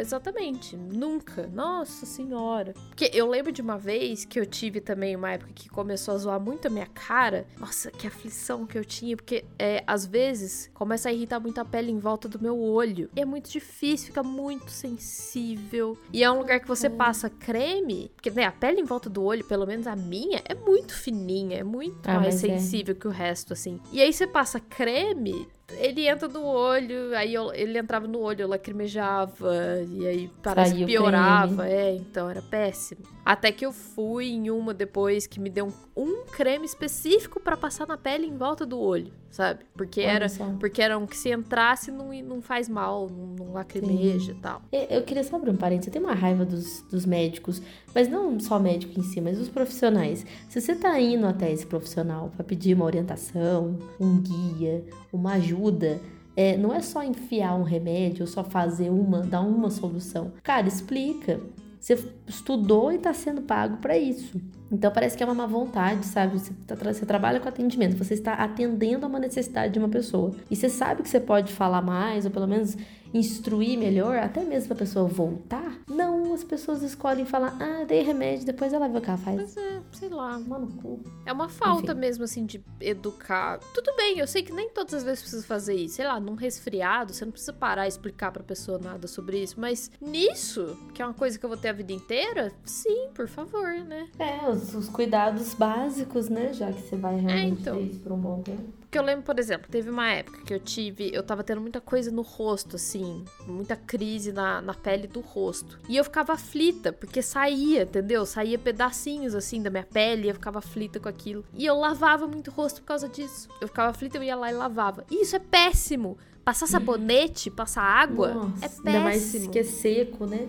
[0.00, 0.76] exatamente.
[0.76, 1.46] Nunca.
[1.52, 2.74] Nossa senhora.
[2.88, 6.18] Porque eu lembro de uma vez que eu tive também uma época que começou a
[6.18, 7.46] zoar muito a minha cara.
[7.58, 9.16] Nossa, que aflição que eu tinha.
[9.16, 13.10] Porque é, às vezes começa a irritar muito a pele em volta do meu olho.
[13.16, 15.96] E é muito difícil, fica muito sensível.
[16.12, 18.10] E é um lugar que você passa creme.
[18.14, 21.58] Porque né, a pele em volta do olho, pelo menos a minha, é muito fininha.
[21.58, 22.38] É muito Ah, mais é.
[22.58, 23.80] sensível que o resto, assim.
[23.92, 28.42] E aí você passa creme, ele entra no olho, aí eu- ele entrava no olho,
[28.42, 29.54] eu lacrimejava,
[29.90, 31.68] e aí parece que piorava.
[31.68, 33.00] É, então era péssimo.
[33.24, 37.56] Até que eu fui em uma depois que me deu um, um creme específico pra
[37.56, 39.60] passar na pele em volta do olho, sabe?
[39.74, 40.44] Porque Olha era, só.
[40.58, 44.62] porque era um que se entrasse não, não faz mal, não, não lacrimeja e tal.
[44.72, 45.88] Eu queria só abrir um parênteses.
[45.88, 47.60] Eu tenho uma raiva dos, dos médicos,
[47.94, 50.24] mas não só médico em si, mas os profissionais.
[50.48, 56.00] Se você tá indo até esse profissional pra pedir uma orientação, um guia, uma ajuda,
[56.34, 60.32] é, não é só enfiar um remédio ou só fazer uma, dar uma solução.
[60.42, 61.40] Cara, explica.
[61.82, 64.40] Você estudou e tá sendo pago pra isso.
[64.70, 66.38] Então parece que é uma má vontade, sabe?
[66.38, 70.32] Você, tá você trabalha com atendimento, você está atendendo a uma necessidade de uma pessoa.
[70.48, 72.76] E você sabe que você pode falar mais, ou pelo menos
[73.14, 75.78] instruir melhor, até mesmo pra pessoa voltar.
[75.88, 79.18] Não, as pessoas escolhem falar, ah, dei remédio, depois ela vai ver o que ela
[79.18, 79.36] faz.
[79.36, 80.38] Mas é, sei lá.
[80.38, 81.00] Mano, cu.
[81.26, 82.00] É uma falta Enfim.
[82.00, 83.58] mesmo, assim, de educar.
[83.74, 85.96] Tudo bem, eu sei que nem todas as vezes precisa fazer isso.
[85.96, 89.60] Sei lá, num resfriado, você não precisa parar e explicar pra pessoa nada sobre isso.
[89.60, 93.28] Mas nisso, que é uma coisa que eu vou ter a vida inteira, sim, por
[93.28, 94.08] favor, né?
[94.18, 96.52] É, os, os cuidados básicos, né?
[96.52, 97.76] Já que você vai realmente então.
[97.76, 98.82] ter isso por um bom tempo.
[98.92, 101.10] Porque eu lembro, por exemplo, teve uma época que eu tive.
[101.14, 103.01] Eu tava tendo muita coisa no rosto, assim.
[103.46, 105.78] Muita crise na, na pele do rosto.
[105.88, 108.24] E eu ficava aflita, porque saía, entendeu?
[108.26, 110.28] Saía pedacinhos, assim, da minha pele.
[110.28, 111.44] Eu ficava aflita com aquilo.
[111.54, 113.48] E eu lavava muito o rosto por causa disso.
[113.60, 115.04] Eu ficava aflita, eu ia lá e lavava.
[115.10, 116.16] E isso é péssimo.
[116.44, 119.52] Passar sabonete, passar água, Nossa, é Ainda mais péssimo.
[119.52, 120.48] que é seco, né?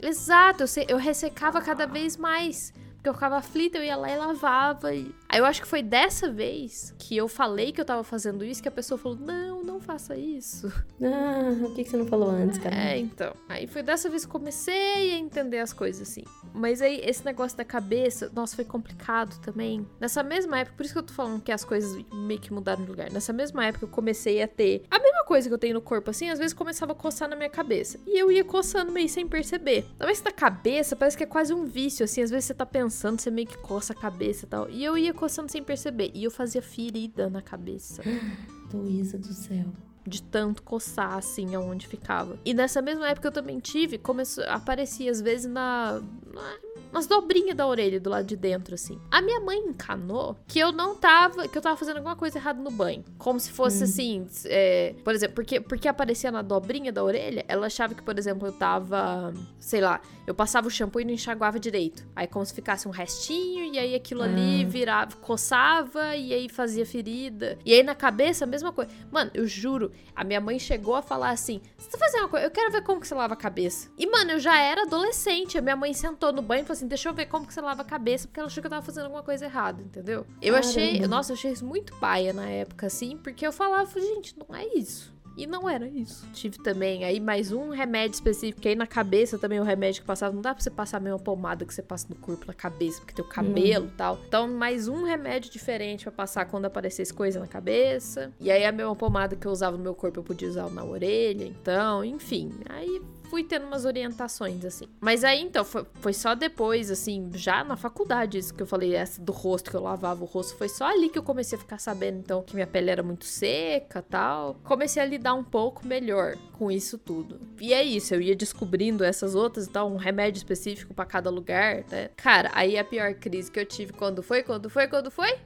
[0.00, 2.72] Exato, eu, se- eu ressecava cada vez mais.
[2.94, 4.94] Porque eu ficava aflita, eu ia lá e lavava.
[4.94, 5.14] E...
[5.28, 8.62] Aí eu acho que foi dessa vez que eu falei que eu tava fazendo isso,
[8.62, 10.72] que a pessoa falou: Não, não faça isso.
[11.06, 12.74] Ah, o que, que você não falou antes, cara?
[12.74, 13.34] É, então.
[13.46, 16.24] Aí foi dessa vez que eu comecei a entender as coisas assim.
[16.54, 19.86] Mas aí esse negócio da cabeça, nossa, foi complicado também.
[20.00, 22.82] Nessa mesma época, por isso que eu tô falando que as coisas meio que mudaram
[22.84, 23.10] de lugar.
[23.10, 26.10] Nessa mesma época eu comecei a ter a mesma coisa que eu tenho no corpo,
[26.10, 27.98] assim, às vezes começava a coçar na minha cabeça.
[28.06, 29.84] E eu ia coçando meio sem perceber.
[29.98, 33.20] Talvez na cabeça parece que é quase um vício, assim, às vezes você tá pensando,
[33.20, 34.70] você meio que coça a cabeça e tal.
[34.70, 36.10] E eu ia coçando sem perceber.
[36.14, 38.02] E eu fazia ferida na cabeça
[38.74, 39.66] Luísa do céu.
[40.06, 42.38] De tanto coçar, assim, aonde ficava.
[42.44, 46.00] E nessa mesma época eu também tive, começou, aparecia às vezes na,
[46.32, 46.56] na-
[46.92, 49.00] nas dobrinhas da orelha, do lado de dentro, assim.
[49.10, 52.62] A minha mãe encanou que eu não tava, que eu tava fazendo alguma coisa errada
[52.62, 53.02] no banho.
[53.18, 57.66] Como se fosse assim, é, por exemplo, porque, porque aparecia na dobrinha da orelha, ela
[57.66, 61.58] achava que, por exemplo, eu tava, sei lá, eu passava o shampoo e não enxaguava
[61.58, 62.06] direito.
[62.14, 66.86] Aí como se ficasse um restinho, e aí aquilo ali virava, coçava, e aí fazia
[66.86, 67.58] ferida.
[67.64, 68.90] E aí na cabeça, a mesma coisa.
[69.10, 72.46] Mano, eu juro, a minha mãe chegou a falar assim: você tá fazendo uma coisa,
[72.46, 73.90] eu quero ver como que você lava a cabeça.
[73.98, 75.58] E, mano, eu já era adolescente.
[75.58, 77.60] A minha mãe sentou no banho e falou assim: deixa eu ver como que você
[77.60, 80.26] lava a cabeça, porque ela achou que eu tava fazendo alguma coisa errada, entendeu?
[80.40, 81.08] Eu achei, Caramba.
[81.08, 84.66] nossa, eu achei isso muito paia na época, assim, porque eu falava, gente, não é
[84.74, 85.14] isso.
[85.36, 86.26] E não era isso.
[86.32, 90.32] Tive também aí mais um remédio específico, aí na cabeça também o remédio que passava.
[90.34, 93.00] Não dá pra você passar a mesma pomada que você passa no corpo, na cabeça,
[93.00, 94.18] porque tem o cabelo e tal.
[94.26, 98.32] Então, mais um remédio diferente pra passar quando aparecesse coisa na cabeça.
[98.38, 100.84] E aí a mesma pomada que eu usava no meu corpo eu podia usar na
[100.84, 101.44] orelha.
[101.44, 102.52] Então, enfim.
[102.68, 103.02] Aí
[103.34, 104.86] fui tendo umas orientações, assim.
[105.00, 108.94] Mas aí, então, foi, foi só depois, assim, já na faculdade, isso que eu falei,
[108.94, 111.60] essa do rosto, que eu lavava o rosto, foi só ali que eu comecei a
[111.60, 114.54] ficar sabendo, então, que minha pele era muito seca tal.
[114.62, 117.40] Comecei a lidar um pouco melhor com isso tudo.
[117.60, 121.82] E é isso, eu ia descobrindo essas outras, então, um remédio específico pra cada lugar,
[121.90, 122.10] né?
[122.14, 125.36] Cara, aí a pior crise que eu tive, quando foi, quando foi, quando foi?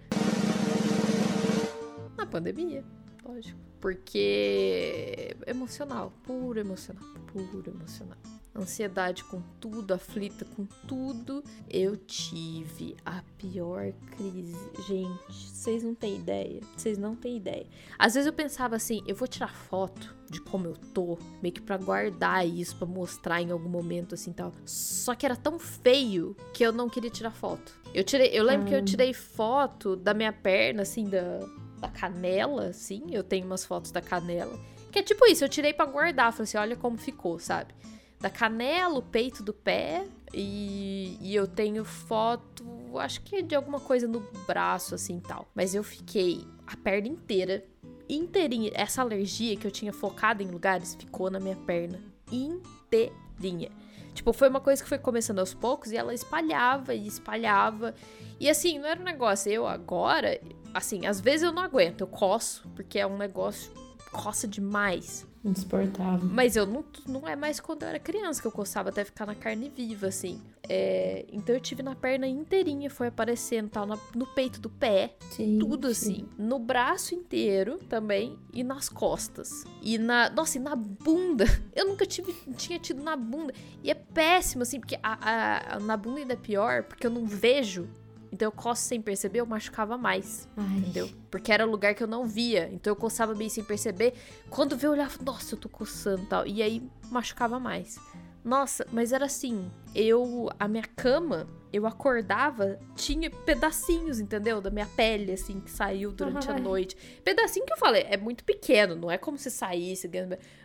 [2.19, 2.85] Na pandemia,
[3.25, 3.68] lógico.
[3.81, 8.19] Porque emocional, puro emocional, puro emocional.
[8.59, 11.45] Ansiedade com tudo, aflita com tudo.
[11.71, 14.71] Eu tive a pior crise.
[14.89, 16.61] Gente, vocês não têm ideia.
[16.77, 17.67] Vocês não têm ideia.
[17.97, 21.61] Às vezes eu pensava assim, eu vou tirar foto de como eu tô, meio que
[21.61, 24.53] pra guardar isso, pra mostrar em algum momento assim tal.
[24.67, 27.79] Só que era tão feio que eu não queria tirar foto.
[27.95, 31.41] Eu tirei, eu lembro que eu tirei foto da minha perna assim da
[31.79, 34.59] da canela, assim, eu tenho umas fotos da canela.
[34.91, 37.75] Que é tipo isso, eu tirei pra guardar, falei assim, olha como ficou, sabe?
[38.21, 42.65] Da canela, o peito do pé, e, e eu tenho foto,
[42.99, 45.47] acho que de alguma coisa no braço, assim, tal.
[45.55, 47.65] Mas eu fiquei a perna inteira,
[48.09, 53.71] inteirinha, essa alergia que eu tinha focado em lugares, ficou na minha perna inteirinha.
[54.15, 57.95] Tipo, foi uma coisa que foi começando aos poucos e ela espalhava e espalhava.
[58.41, 60.41] E assim, não era um negócio, eu agora,
[60.75, 63.71] assim, às vezes eu não aguento, eu coço, porque é um negócio
[64.11, 65.27] coça demais.
[65.45, 66.29] Insuportável.
[66.33, 69.27] Mas eu não, não é mais quando eu era criança, que eu coçava até ficar
[69.27, 70.41] na carne viva, assim.
[70.69, 75.15] É, então eu tive na perna inteirinha, foi aparecendo tal, na- no peito do pé,
[75.37, 75.59] Gente.
[75.61, 76.27] tudo assim.
[76.39, 79.65] No braço inteiro também e nas costas.
[79.83, 80.29] E na.
[80.31, 81.45] Nossa, e na bunda.
[81.77, 83.53] Eu nunca tive, tinha tido na bunda.
[83.85, 87.11] E é péssimo, assim, porque a, a- a- na bunda ainda é pior, porque eu
[87.11, 87.89] não vejo.
[88.33, 90.49] Então eu coço sem perceber, eu machucava mais.
[90.57, 90.79] Ai.
[90.79, 91.09] Entendeu?
[91.31, 92.69] Porque era um lugar que eu não via.
[92.73, 94.15] Então eu coçava bem sem perceber.
[94.51, 96.47] Quando vê, eu olhava, nossa, eu tô coçando e tal.
[96.47, 97.99] E aí machucava mais.
[98.45, 99.71] Nossa, mas era assim.
[99.95, 100.49] Eu.
[100.59, 104.61] A minha cama, eu acordava, tinha pedacinhos, entendeu?
[104.61, 106.61] Da minha pele, assim, que saiu durante a Ai.
[106.61, 106.97] noite.
[107.23, 110.11] Pedacinho que eu falei, é muito pequeno, não é como se saísse.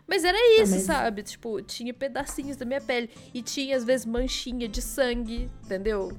[0.07, 1.23] Mas era isso, sabe?
[1.23, 3.09] Tipo, tinha pedacinhos da minha pele.
[3.33, 6.11] E tinha, às vezes, manchinha de sangue, entendeu?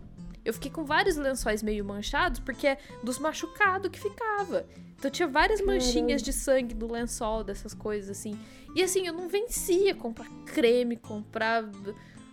[0.44, 4.66] Eu fiquei com vários lençóis meio manchados porque é dos machucados que ficava.
[4.96, 8.38] Então tinha várias manchinhas de sangue do lençol, dessas coisas assim.
[8.74, 11.64] E assim, eu não vencia comprar creme, comprar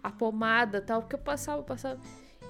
[0.02, 2.00] a pomada e tal, porque eu passava, passava.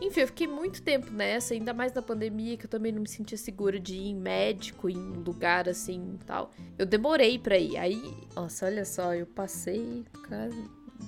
[0.02, 3.08] Enfim, eu fiquei muito tempo nessa, ainda mais na pandemia, que eu também não me
[3.08, 6.52] sentia segura de ir em médico, em lugar assim e tal.
[6.76, 7.78] Eu demorei pra ir.
[7.78, 8.02] Aí,
[8.36, 10.50] nossa, olha só, eu passei, cara,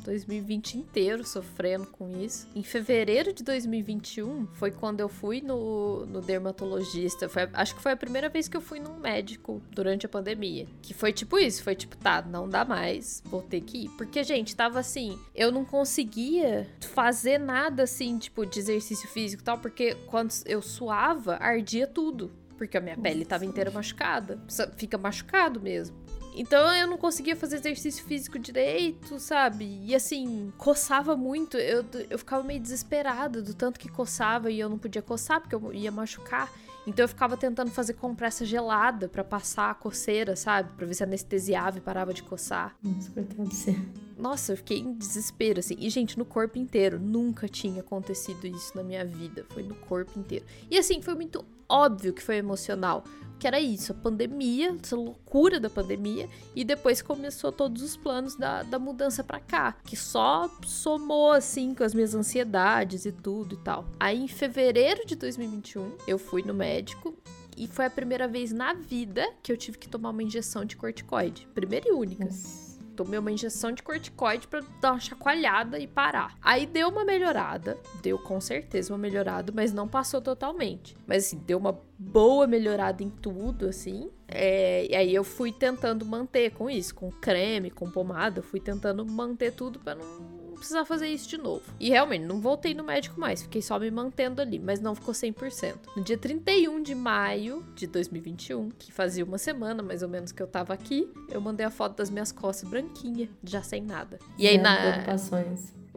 [0.04, 2.48] 2020 inteiro sofrendo com isso.
[2.56, 7.30] Em fevereiro de 2021 foi quando eu fui no, no dermatologista.
[7.30, 10.68] Foi, acho que foi a primeira vez que eu fui num médico durante a pandemia.
[10.82, 13.90] Que foi tipo isso: foi tipo, tá, não dá mais, vou ter que ir.
[13.90, 19.46] Porque, gente, tava assim, eu não conseguia fazer nada assim, tipo, de exercício físico e
[19.46, 22.32] tal, porque quando eu suava, ardia tudo.
[22.58, 24.40] Porque a minha pele tava inteira machucada.
[24.78, 26.03] Fica machucado mesmo.
[26.36, 29.82] Então eu não conseguia fazer exercício físico direito, sabe?
[29.84, 31.58] E assim, coçava muito.
[31.58, 35.56] Eu, eu ficava meio desesperada do tanto que coçava e eu não podia coçar porque
[35.56, 36.52] eu ia machucar.
[36.86, 40.70] Então eu ficava tentando fazer compressa gelada pra passar a coceira, sabe?
[40.76, 42.76] Pra ver se anestesiava e parava de coçar.
[42.84, 43.76] Nossa, coitado de você.
[44.18, 45.76] Nossa, eu fiquei em desespero, assim.
[45.80, 47.00] E, gente, no corpo inteiro.
[47.00, 49.46] Nunca tinha acontecido isso na minha vida.
[49.50, 50.46] Foi no corpo inteiro.
[50.70, 53.04] E, assim, foi muito óbvio que foi emocional.
[53.44, 56.30] Que era isso, a pandemia, essa loucura da pandemia.
[56.56, 59.76] E depois começou todos os planos da, da mudança pra cá.
[59.84, 63.86] Que só somou, assim, com as minhas ansiedades e tudo e tal.
[64.00, 67.14] Aí, em fevereiro de 2021, eu fui no médico.
[67.58, 70.78] E foi a primeira vez na vida que eu tive que tomar uma injeção de
[70.78, 71.46] corticoide.
[71.54, 72.24] Primeira e única.
[72.24, 72.73] Nossa.
[72.96, 76.36] Tomei uma injeção de corticoide pra dar uma chacoalhada e parar.
[76.42, 80.96] Aí deu uma melhorada, deu com certeza uma melhorada, mas não passou totalmente.
[81.08, 84.12] Mas assim, deu uma boa melhorada em tudo, assim.
[84.28, 89.06] É, e aí eu fui tentando manter com isso, com creme, com pomada, fui tentando
[89.06, 90.33] manter tudo pra não
[90.64, 91.62] precisar fazer isso de novo.
[91.78, 95.14] E realmente, não voltei no médico mais, fiquei só me mantendo ali, mas não ficou
[95.14, 95.76] 100%.
[95.98, 100.42] No dia 31 de maio de 2021, que fazia uma semana mais ou menos que
[100.42, 104.18] eu tava aqui, eu mandei a foto das minhas costas branquinha, já sem nada.
[104.38, 105.06] E aí, Zero na,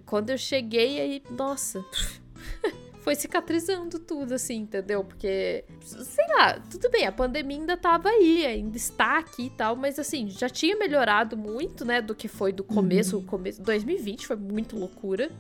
[0.05, 1.85] quando eu cheguei, aí, nossa.
[3.07, 5.05] Foi cicatrizando tudo, assim, entendeu?
[5.05, 9.77] Porque, sei lá, tudo bem, a pandemia ainda tava aí, ainda está aqui e tal,
[9.77, 13.19] mas assim, já tinha melhorado muito, né, do que foi do começo.
[13.19, 15.31] O começo 2020 foi muito loucura.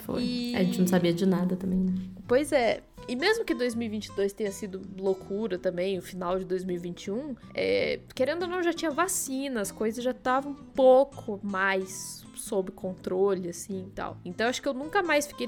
[0.00, 0.22] Foi.
[0.22, 1.92] E- A gente não sabia de nada também, né?
[2.26, 2.80] Pois é.
[3.06, 8.48] E mesmo que 2022 tenha sido loucura também, o final de 2021, é, querendo ou
[8.48, 13.90] não, já tinha vacina, as coisas já estavam um pouco mais sob controle, assim e
[13.90, 14.16] tal.
[14.24, 15.46] Então acho que eu nunca mais fiquei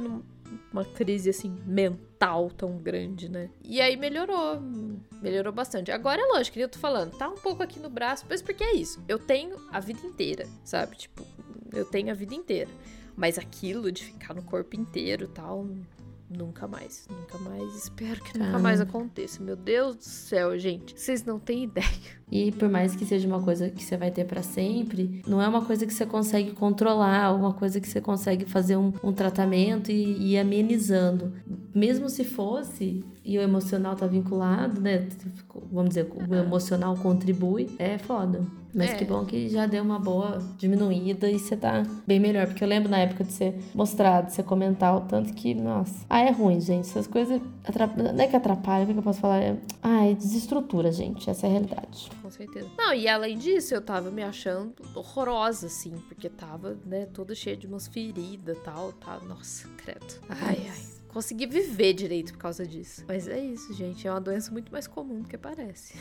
[0.73, 3.51] numa crise assim mental tão grande, né?
[3.65, 4.61] E aí melhorou,
[5.23, 5.91] melhorou bastante.
[5.91, 8.63] Agora é lógico, que eu tô falando, tá um pouco aqui no braço, mas porque
[8.65, 9.03] é isso.
[9.09, 10.97] Eu tenho a vida inteira, sabe?
[10.97, 11.25] Tipo,
[11.73, 12.71] eu tenho a vida inteira.
[13.17, 15.67] Mas aquilo de ficar no corpo inteiro e tal,
[16.29, 17.07] nunca mais.
[17.11, 17.75] Nunca mais.
[17.75, 18.63] Espero que nunca Cara.
[18.63, 19.43] mais aconteça.
[19.43, 20.99] Meu Deus do céu, gente.
[20.99, 21.87] Vocês não têm ideia.
[22.31, 25.47] E por mais que seja uma coisa que você vai ter pra sempre, não é
[25.47, 29.93] uma coisa que você consegue controlar, uma coisa que você consegue fazer um, um tratamento
[29.93, 31.33] e, e ir amenizando.
[31.75, 35.07] Mesmo se fosse, e o emocional tá vinculado, né?
[35.73, 38.41] Vamos dizer, o emocional contribui, é foda.
[38.75, 38.95] Mas É.
[38.95, 42.47] que bom que já deu uma boa diminuída e você tá bem melhor.
[42.47, 46.05] Porque eu lembro na época de você mostrar, de você comentar o tanto que, nossa.
[46.11, 46.89] Ah, é ruim, gente.
[46.89, 48.13] Essas coisas atrapalham.
[48.13, 49.43] Não é que atrapalham, como é que eu posso falar?
[49.43, 49.57] É...
[50.09, 51.29] É desestrutura, gente.
[51.29, 52.11] Essa é a realidade.
[52.23, 52.69] Com certeza.
[52.79, 57.57] Não, e além disso, eu tava me achando horrorosa, assim, porque tava, né, toda cheia
[57.57, 58.93] de umas feridas e tal.
[58.93, 60.21] Tá, nossa, credo.
[60.29, 60.97] Ai, ai.
[61.09, 63.05] Consegui viver direito por causa disso.
[63.09, 64.07] Mas é isso, gente.
[64.07, 65.95] É uma doença muito mais comum do que parece.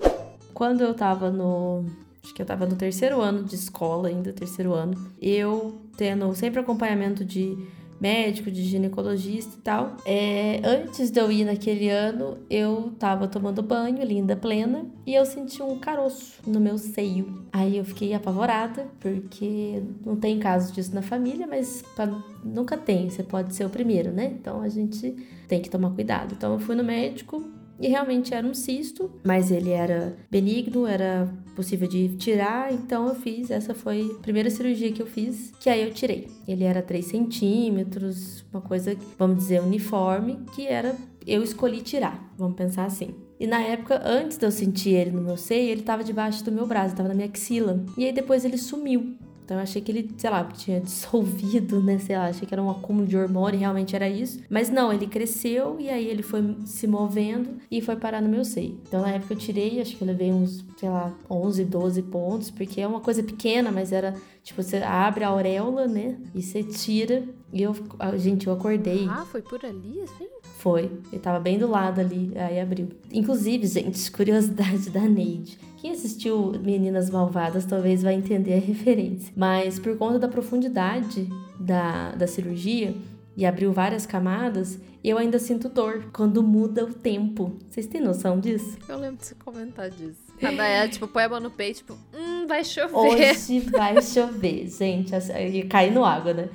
[0.54, 1.84] Quando eu tava no.
[2.22, 5.12] acho que eu tava no terceiro ano de escola ainda, terceiro ano.
[5.20, 7.58] Eu tendo sempre acompanhamento de
[8.04, 9.96] médico, de ginecologista e tal.
[10.04, 15.24] É, antes de eu ir naquele ano, eu tava tomando banho, linda, plena, e eu
[15.24, 17.46] senti um caroço no meu seio.
[17.50, 22.06] Aí eu fiquei apavorada, porque não tem caso disso na família, mas pra,
[22.44, 24.26] nunca tem, você pode ser o primeiro, né?
[24.38, 25.16] Então a gente
[25.48, 26.34] tem que tomar cuidado.
[26.36, 27.42] Então eu fui no médico,
[27.80, 33.14] e realmente era um cisto, mas ele era benigno, era possível de tirar, então eu
[33.14, 33.50] fiz.
[33.50, 36.28] Essa foi a primeira cirurgia que eu fiz, que aí eu tirei.
[36.46, 40.96] Ele era 3 centímetros, uma coisa, vamos dizer, uniforme, que era.
[41.26, 43.14] Eu escolhi tirar, vamos pensar assim.
[43.40, 46.52] E na época, antes de eu sentir ele no meu seio, ele tava debaixo do
[46.52, 47.84] meu braço, tava na minha axila.
[47.96, 49.16] E aí depois ele sumiu.
[49.44, 51.98] Então eu achei que ele, sei lá, tinha dissolvido, né?
[51.98, 54.40] Sei lá, achei que era um acúmulo de hormônio, realmente era isso.
[54.48, 58.44] Mas não, ele cresceu e aí ele foi se movendo e foi parar no meu
[58.44, 58.78] seio.
[58.86, 62.50] Então na época eu tirei, acho que eu levei uns, sei lá, 11, 12 pontos,
[62.50, 66.18] porque é uma coisa pequena, mas era tipo, você abre a auréola, né?
[66.34, 67.24] E você tira.
[67.52, 67.74] E eu,
[68.16, 69.06] gente, eu acordei.
[69.08, 70.28] Ah, foi por ali, assim?
[70.64, 70.90] Foi.
[71.12, 72.88] Ele tava bem do lado ali, aí abriu.
[73.12, 75.58] Inclusive, gente, curiosidade da Neide.
[75.76, 79.30] Quem assistiu Meninas Malvadas talvez vai entender a referência.
[79.36, 81.28] Mas por conta da profundidade
[81.60, 82.94] da, da cirurgia
[83.36, 87.58] e abriu várias camadas, eu ainda sinto dor quando muda o tempo.
[87.68, 88.78] Vocês têm noção disso?
[88.88, 90.24] Eu lembro de você comentar disso.
[90.42, 92.96] A Daya, tipo, põe a mão no peito, tipo, hum, vai chover.
[92.96, 95.12] Hoje vai chover, gente.
[95.52, 96.48] E cair no água, né?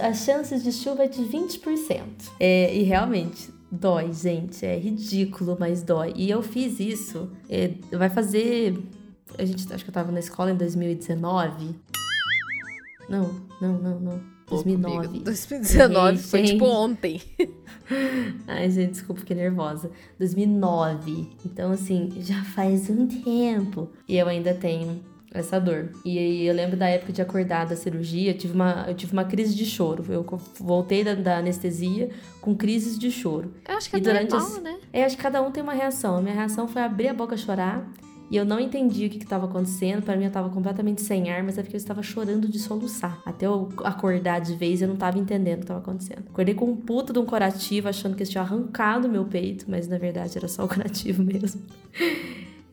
[0.00, 2.02] As chances de chuva é de 20%.
[2.40, 4.64] É, e realmente, dói, gente.
[4.64, 6.12] É ridículo, mas dói.
[6.16, 7.30] E eu fiz isso.
[7.48, 8.76] É, vai fazer.
[9.38, 11.74] A gente acho que eu tava na escola em 2019.
[13.08, 14.34] Não, não, não, não.
[14.48, 15.20] 2009.
[15.20, 17.20] 2019 foi tipo ontem.
[18.46, 19.90] Ai, gente, desculpa, fiquei nervosa.
[20.18, 21.30] 2009.
[21.46, 23.90] Então, assim, já faz um tempo.
[24.06, 25.00] E eu ainda tenho
[25.34, 25.90] essa dor.
[26.04, 29.24] E eu lembro da época de acordar da cirurgia, eu tive uma, eu tive uma
[29.24, 30.04] crise de choro.
[30.08, 30.24] Eu
[30.60, 32.10] voltei da, da anestesia
[32.40, 33.52] com crises de choro.
[33.68, 34.62] Eu acho que é normal, as...
[34.62, 34.78] né?
[34.92, 36.16] É, acho que cada um tem uma reação.
[36.16, 37.84] A minha reação foi abrir a boca e chorar.
[38.30, 40.02] E eu não entendi o que estava acontecendo.
[40.02, 43.20] Para mim, eu estava completamente sem ar, mas é porque eu estava chorando de soluçar.
[43.24, 46.24] Até eu acordar de vez, eu não estava entendendo o que estava acontecendo.
[46.30, 49.86] Acordei com um puta de um curativo, achando que eles tinham arrancado meu peito, mas
[49.88, 51.60] na verdade era só o curativo mesmo.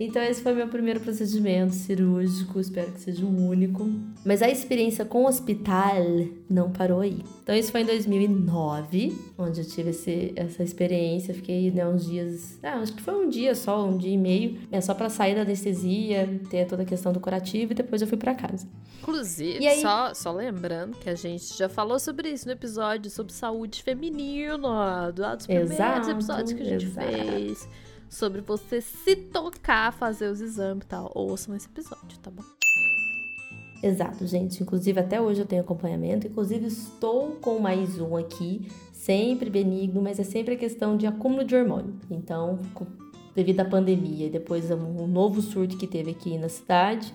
[0.03, 3.87] Então esse foi meu primeiro procedimento cirúrgico, espero que seja o único.
[4.25, 6.03] Mas a experiência com o hospital
[6.49, 7.23] não parou aí.
[7.43, 11.35] Então isso foi em 2009, onde eu tive esse, essa experiência.
[11.35, 14.57] Fiquei né, uns dias, ah, acho que foi um dia só, um dia e meio,
[14.71, 18.07] é só para sair da anestesia, ter toda a questão do curativo e depois eu
[18.07, 18.67] fui para casa.
[19.03, 19.81] Inclusive, aí...
[19.81, 25.11] só, só lembrando que a gente já falou sobre isso no episódio sobre saúde feminina,
[25.15, 27.07] lá dos primeiros exato, episódios que a gente exato.
[27.07, 27.69] fez
[28.11, 31.09] sobre você se tocar, fazer os exames e tal.
[31.15, 32.43] Ouçam esse episódio, tá bom?
[33.81, 34.61] Exato, gente.
[34.61, 36.27] Inclusive, até hoje eu tenho acompanhamento.
[36.27, 41.45] Inclusive, estou com mais um aqui, sempre benigno, mas é sempre a questão de acúmulo
[41.45, 41.95] de hormônio.
[42.11, 42.59] Então,
[43.33, 47.11] devido à pandemia e depois um novo surto que teve aqui na cidade,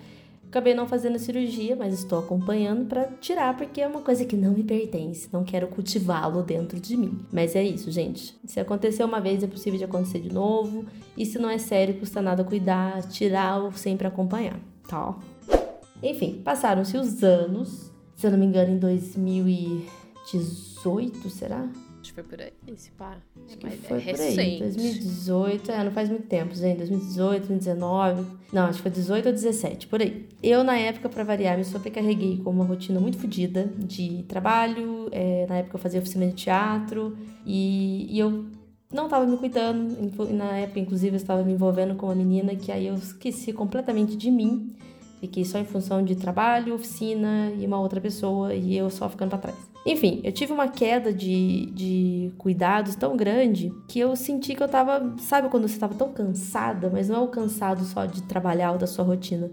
[0.56, 4.54] Acabei não fazendo cirurgia, mas estou acompanhando para tirar porque é uma coisa que não
[4.54, 7.18] me pertence, não quero cultivá-lo dentro de mim.
[7.30, 8.34] Mas é isso, gente.
[8.46, 11.98] Se acontecer uma vez é possível de acontecer de novo, e se não é sério,
[11.98, 15.14] custa nada cuidar, tirar ou sempre acompanhar, tá?
[16.02, 21.68] Enfim, passaram-se os anos, se eu não me engano, em 2018, será?
[22.06, 23.16] Acho que foi por aí, esse pá.
[23.46, 24.58] Acho que foi é por aí.
[24.60, 26.78] 2018, é, não faz muito tempo, gente.
[26.78, 28.26] 2018, 2019.
[28.52, 30.24] Não, acho que foi 18 ou 17, por aí.
[30.40, 35.08] Eu, na época, para variar, me sobrecarreguei com uma rotina muito fodida de trabalho.
[35.10, 37.18] É, na época eu fazia oficina de teatro.
[37.44, 38.46] E, e eu
[38.92, 39.96] não estava me cuidando.
[40.32, 44.16] Na época, inclusive, eu estava me envolvendo com uma menina que aí eu esqueci completamente
[44.16, 44.76] de mim.
[45.18, 49.30] Fiquei só em função de trabalho, oficina e uma outra pessoa e eu só ficando
[49.30, 49.75] para trás.
[49.86, 54.68] Enfim, eu tive uma queda de, de cuidados tão grande que eu senti que eu
[54.68, 55.14] tava.
[55.18, 58.78] Sabe quando você tava tão cansada, mas não é o cansado só de trabalhar ou
[58.78, 59.48] da sua rotina.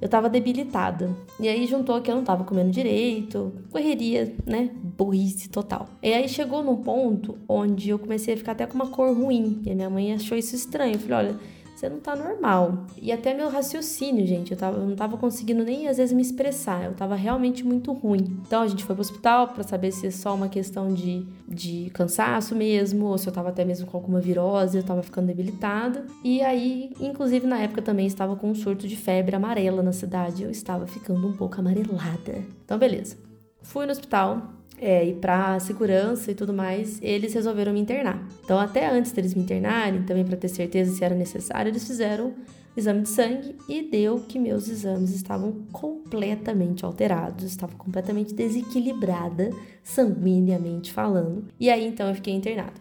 [0.00, 1.10] Eu tava debilitada.
[1.38, 4.70] E aí juntou que eu não tava comendo direito, correria, né?
[4.96, 5.88] Burrice total.
[6.00, 9.62] E aí chegou num ponto onde eu comecei a ficar até com uma cor ruim.
[9.66, 10.94] E a minha mãe achou isso estranho.
[10.94, 11.40] Eu falei, olha
[11.82, 12.86] você não tá normal.
[12.96, 16.22] E até meu raciocínio, gente, eu, tava, eu não tava conseguindo nem às vezes me
[16.22, 18.40] expressar, eu tava realmente muito ruim.
[18.46, 21.90] Então a gente foi pro hospital para saber se é só uma questão de, de
[21.92, 26.06] cansaço mesmo, ou se eu tava até mesmo com alguma virose, eu tava ficando debilitada.
[26.22, 30.44] E aí, inclusive na época também estava com um surto de febre amarela na cidade,
[30.44, 32.44] eu estava ficando um pouco amarelada.
[32.64, 33.16] Então beleza.
[33.60, 34.52] Fui no hospital,
[34.82, 38.20] é, e para segurança e tudo mais, eles resolveram me internar.
[38.44, 42.34] Então, até antes deles me internarem, também para ter certeza se era necessário, eles fizeram
[42.76, 49.50] exame de sangue e deu que meus exames estavam completamente alterados, estava completamente desequilibrada,
[49.84, 51.44] sanguineamente falando.
[51.60, 52.74] E aí então eu fiquei internada.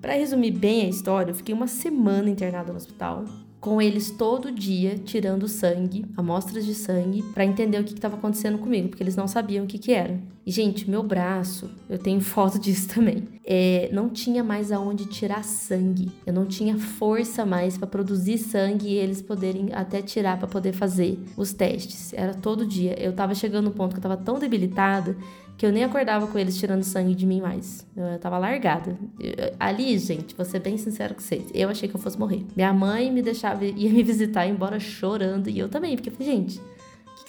[0.00, 3.24] Para resumir bem a história, eu fiquei uma semana internada no hospital,
[3.64, 8.58] com eles todo dia tirando sangue, amostras de sangue, para entender o que estava acontecendo
[8.58, 10.20] comigo, porque eles não sabiam o que, que era.
[10.46, 15.42] E, gente, meu braço, eu tenho foto disso também, é, não tinha mais aonde tirar
[15.44, 16.10] sangue.
[16.26, 20.72] Eu não tinha força mais para produzir sangue e eles poderem até tirar para poder
[20.72, 22.12] fazer os testes.
[22.12, 22.94] Era todo dia.
[22.98, 25.16] Eu tava chegando no ponto que eu tava tão debilitada
[25.56, 27.86] que eu nem acordava com eles tirando sangue de mim mais.
[27.96, 28.98] Eu tava largada.
[29.20, 32.44] Eu, ali, gente, vou ser bem sincero com vocês, eu achei que eu fosse morrer.
[32.56, 36.32] Minha mãe me deixava, ia me visitar, embora chorando, e eu também, porque eu falei,
[36.32, 36.60] gente,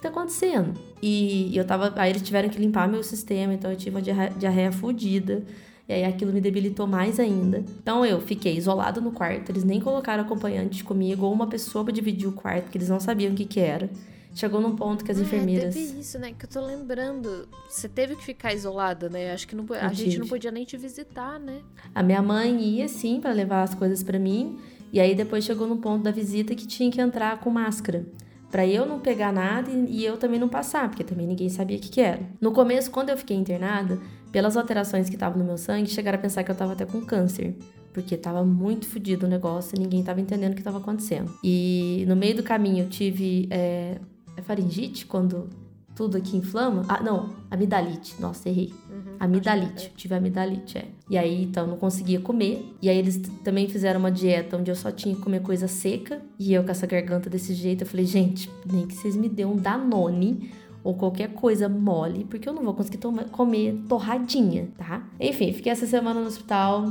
[0.05, 0.73] tá acontecendo?
[1.01, 1.93] E, eu tava.
[1.95, 5.43] Aí eles tiveram que limpar meu sistema, então eu tive uma diarreia, diarreia fodida.
[5.87, 7.63] E aí aquilo me debilitou mais ainda.
[7.81, 11.93] Então eu fiquei isolada no quarto, eles nem colocaram acompanhante comigo ou uma pessoa para
[11.93, 13.87] dividir o quarto, porque eles não sabiam o que que era.
[14.33, 15.73] Chegou num ponto que as Ah, enfermeiras.
[15.75, 16.33] teve isso, né?
[16.37, 17.47] Que eu tô lembrando.
[17.69, 19.31] Você teve que ficar isolada, né?
[19.31, 21.59] Acho que não, a Eu gente não podia nem te visitar, né?
[21.93, 24.57] A minha mãe ia sim para levar as coisas para mim,
[24.91, 28.05] e aí depois chegou no ponto da visita que tinha que entrar com máscara.
[28.51, 31.77] Pra eu não pegar nada e e eu também não passar, porque também ninguém sabia
[31.77, 32.21] o que, que era.
[32.39, 33.99] No começo, quando eu fiquei internada,
[34.31, 37.01] pelas alterações que estavam no meu sangue, chegaram a pensar que eu tava até com
[37.01, 37.55] câncer.
[37.93, 41.33] Porque tava muito fodido o negócio e ninguém tava entendendo o que tava acontecendo.
[41.41, 43.97] E no meio do caminho eu tive é
[44.43, 45.49] faringite, quando
[45.95, 46.83] tudo aqui inflama.
[46.87, 48.15] Ah, não, amidalite.
[48.19, 48.73] Nossa, errei.
[48.89, 50.85] Uhum, Amidalite, eu tive amidalite, é.
[51.09, 52.65] E aí, então, eu não conseguia comer.
[52.81, 56.21] E aí, eles também fizeram uma dieta onde eu só tinha que comer coisa seca.
[56.37, 59.47] E eu, com essa garganta desse jeito, eu falei, gente, nem que vocês me dêem
[59.47, 60.51] um Danone
[60.83, 62.99] ou qualquer coisa mole, porque eu não vou conseguir
[63.31, 65.03] comer torradinha, tá?
[65.19, 66.85] Enfim, fiquei essa semana no hospital,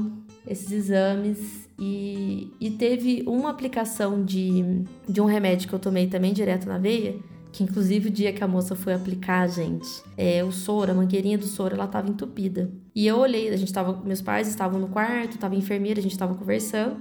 [0.48, 1.68] esses exames.
[1.78, 6.78] E, e teve uma aplicação de, de um remédio que eu tomei também direto na
[6.78, 7.16] veia,
[7.54, 11.38] que inclusive o dia que a moça foi aplicar, gente, é, o soro, a mangueirinha
[11.38, 12.68] do soro, ela tava entupida.
[12.92, 16.18] E eu olhei, a gente tava, meus pais estavam no quarto, tava enfermeira, a gente
[16.18, 16.96] tava conversando,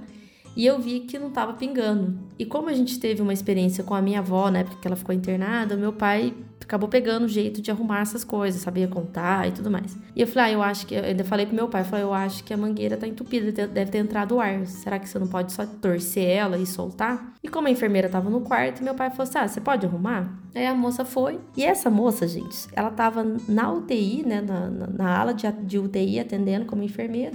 [0.56, 2.18] e eu vi que não tava pingando.
[2.38, 4.96] E como a gente teve uma experiência com a minha avó, na época que ela
[4.96, 6.34] ficou internada, meu pai
[6.64, 9.96] acabou pegando o jeito de arrumar essas coisas, sabia contar e tudo mais.
[10.16, 10.94] E eu falei, ah, eu acho que.
[10.94, 13.52] Eu ainda falei pro meu pai, eu falei, eu acho que a mangueira tá entupida,
[13.66, 14.66] deve ter- entrado ar.
[14.66, 17.34] Será que você não pode só torcer ela e soltar?
[17.42, 20.38] E como a enfermeira tava no quarto, meu pai falou assim: ah, você pode arrumar?
[20.54, 21.38] Aí a moça foi.
[21.56, 25.78] E essa moça, gente, ela tava na UTI, né, na, na, na ala de, de
[25.78, 27.32] UTI, atendendo como enfermeira.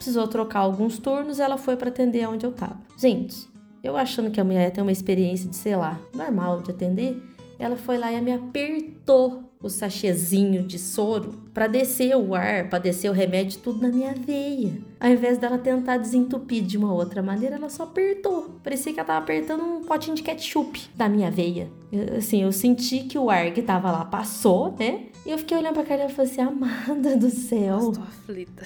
[0.00, 2.80] Precisou trocar alguns turnos, ela foi pra atender onde eu tava.
[2.96, 3.46] Gente,
[3.84, 7.22] eu achando que a mulher tem uma experiência de, sei lá, normal de atender,
[7.58, 12.78] ela foi lá e me apertou o sachêzinho de soro pra descer o ar, pra
[12.78, 14.72] descer o remédio, tudo na minha veia.
[14.98, 18.58] Ao invés dela tentar desentupir de uma outra maneira, ela só apertou.
[18.64, 21.68] Parecia que ela tava apertando um potinho de ketchup da minha veia.
[21.92, 25.08] Eu- assim, eu senti que o ar que tava lá passou, né?
[25.26, 27.92] E eu fiquei olhando pra cara e falei assim, amada do céu.
[27.92, 28.64] Tô aflita.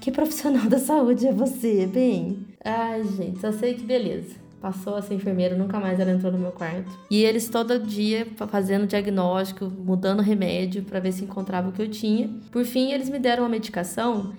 [0.00, 2.38] Que profissional da saúde é você, bem?
[2.64, 4.34] Ai, gente, só sei que beleza.
[4.60, 6.90] Passou essa enfermeira, nunca mais ela entrou no meu quarto.
[7.10, 11.82] E eles todo dia fa- fazendo diagnóstico, mudando remédio pra ver se encontrava o que
[11.82, 12.30] eu tinha.
[12.50, 14.32] Por fim, eles me deram uma medicação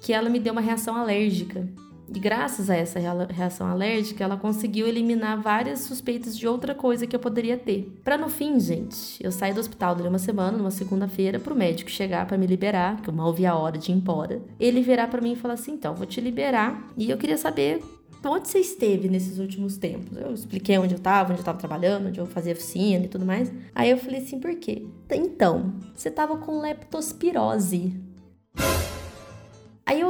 [0.00, 1.66] que ela me deu uma reação alérgica.
[2.12, 7.06] E graças a essa rea- reação alérgica, ela conseguiu eliminar várias suspeitas de outra coisa
[7.06, 7.90] que eu poderia ter.
[8.04, 11.90] Pra no fim, gente, eu saí do hospital durante uma semana, numa segunda-feira, pro médico
[11.90, 14.42] chegar pra me liberar, que eu mal vi a hora de ir embora.
[14.60, 16.88] Ele virar pra mim e falar assim: então, vou te liberar.
[16.96, 17.82] E eu queria saber
[18.26, 20.16] onde você esteve nesses últimos tempos.
[20.16, 23.24] Eu expliquei onde eu tava, onde eu tava trabalhando, onde eu fazia oficina e tudo
[23.26, 23.52] mais.
[23.74, 24.86] Aí eu falei assim: por quê?
[25.10, 27.94] Então, você tava com leptospirose.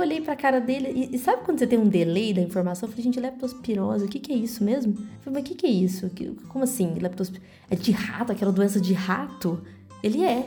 [0.05, 2.87] Olhei pra cara dele e, e sabe quando você tem um delay da informação?
[2.87, 4.93] Eu falei, gente, leptospirose, o que que é isso mesmo?
[4.93, 6.11] Eu falei, mas o que que é isso?
[6.11, 6.95] Que- Como assim?
[7.01, 7.47] Leptospirose?
[7.71, 9.63] É de rato, aquela doença de rato?
[10.03, 10.47] Ele é.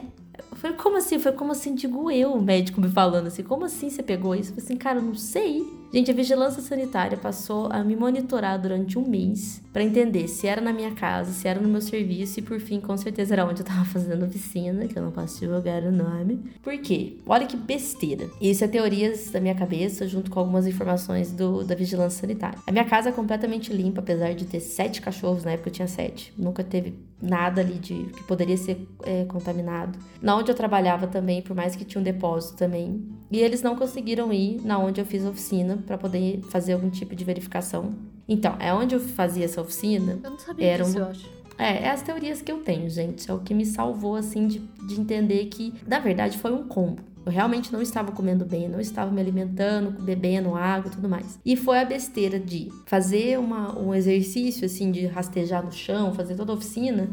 [0.58, 1.20] Eu falei, como assim?
[1.20, 4.50] Foi como assim, digo eu, o médico me falando assim, como assim você pegou isso?
[4.50, 5.64] Eu falei assim, cara, eu não sei.
[5.94, 10.60] Gente, a vigilância sanitária passou a me monitorar durante um mês pra entender se era
[10.60, 13.62] na minha casa, se era no meu serviço e por fim, com certeza era onde
[13.62, 16.44] eu tava fazendo oficina, que eu não posso divulgar o nome.
[16.62, 17.18] Por quê?
[17.26, 18.28] Olha que besteira.
[18.42, 22.60] Isso é teorias da minha cabeça junto com algumas informações do, da vigilância sanitária.
[22.66, 25.88] A minha casa é completamente limpa, apesar de ter sete cachorros, na época eu tinha
[25.88, 26.34] sete.
[26.38, 29.98] Nunca teve nada ali de que poderia ser é, contaminado.
[30.22, 33.04] Na onde eu trabalhava também, por mais que tinha um depósito também.
[33.32, 36.90] E eles não conseguiram ir na onde eu fiz a oficina para poder fazer algum
[36.90, 37.94] tipo de verificação.
[38.28, 41.38] Então, é onde eu fazia essa oficina, Eu não sabia Era disso, eu acho.
[41.58, 43.30] É, é as teorias que eu tenho, gente.
[43.30, 47.02] É o que me salvou, assim, de, de entender que, na verdade, foi um combo.
[47.26, 51.38] Eu realmente não estava comendo bem, não estava me alimentando, bebendo água e tudo mais.
[51.46, 56.36] E foi a besteira de fazer uma, um exercício, assim, de rastejar no chão, fazer
[56.36, 57.10] toda a oficina.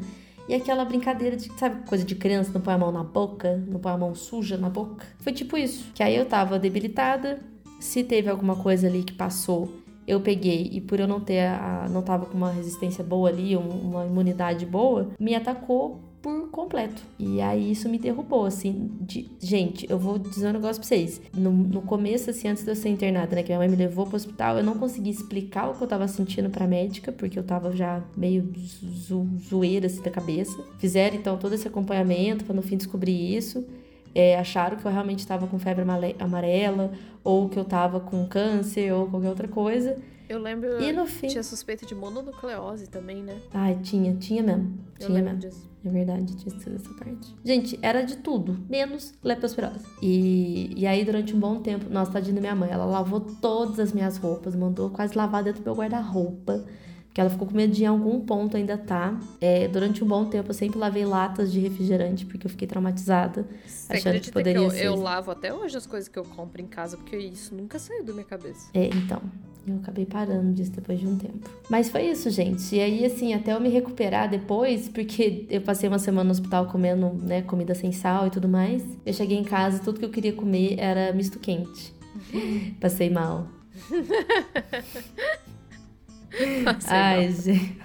[0.49, 3.81] E aquela brincadeira de, sabe, coisa de criança, não põe a mão na boca, não
[3.81, 5.07] põe a mão suja na boca.
[5.19, 5.91] Foi tipo isso.
[5.95, 7.41] Que aí eu tava debilitada,
[7.81, 9.71] se teve alguma coisa ali que passou,
[10.07, 13.57] eu peguei e por eu não ter a, não tava com uma resistência boa ali,
[13.57, 17.03] uma imunidade boa, me atacou por completo.
[17.19, 19.31] E aí isso me derrubou, assim, de...
[19.39, 21.21] Gente, eu vou dizer um negócio pra vocês.
[21.37, 24.07] No, no começo, assim, antes de eu ser internada, né, que minha mãe me levou
[24.07, 27.43] pro hospital, eu não consegui explicar o que eu tava sentindo pra médica, porque eu
[27.43, 30.57] tava já meio zo zoeira, assim, da cabeça.
[30.79, 33.63] Fizeram, então, todo esse acompanhamento pra no fim descobrir isso.
[34.15, 35.85] É, acharam que eu realmente estava com febre
[36.19, 36.91] amarela,
[37.23, 39.99] ou que eu estava com câncer, ou qualquer outra coisa.
[40.29, 41.29] Eu lembro E no fim.
[41.29, 43.39] tinha suspeita de mononucleose também, né?
[43.53, 44.79] Ai, tinha, tinha mesmo.
[44.99, 45.39] Eu tinha mesmo.
[45.39, 45.71] disso.
[45.85, 47.35] É verdade, tinha sido essa parte.
[47.45, 49.85] Gente, era de tudo, menos leptospirose.
[50.01, 53.79] E, e aí, durante um bom tempo, nossa, tadinha da minha mãe, ela lavou todas
[53.79, 56.65] as minhas roupas, mandou quase lavar dentro do meu guarda-roupa.
[57.13, 59.17] Que ela ficou com medo de em algum ponto ainda tá.
[59.41, 63.47] É, durante um bom tempo eu sempre lavei latas de refrigerante, porque eu fiquei traumatizada.
[63.65, 64.87] Você achando que acredita que, poderia eu, ser.
[64.87, 68.03] eu lavo até hoje as coisas que eu compro em casa, porque isso nunca saiu
[68.03, 68.69] da minha cabeça.
[68.75, 69.23] É, então.
[69.67, 71.49] Eu acabei parando disso depois de um tempo.
[71.71, 72.75] Mas foi isso, gente.
[72.75, 76.67] E aí, assim, até eu me recuperar depois, porque eu passei uma semana no hospital
[76.67, 78.83] comendo, né, comida sem sal e tudo mais.
[79.07, 81.95] Eu cheguei em casa, tudo que eu queria comer era misto quente.
[82.79, 83.49] Passei mal.
[86.65, 87.33] Passei Ai, mal.
[87.33, 87.79] gente.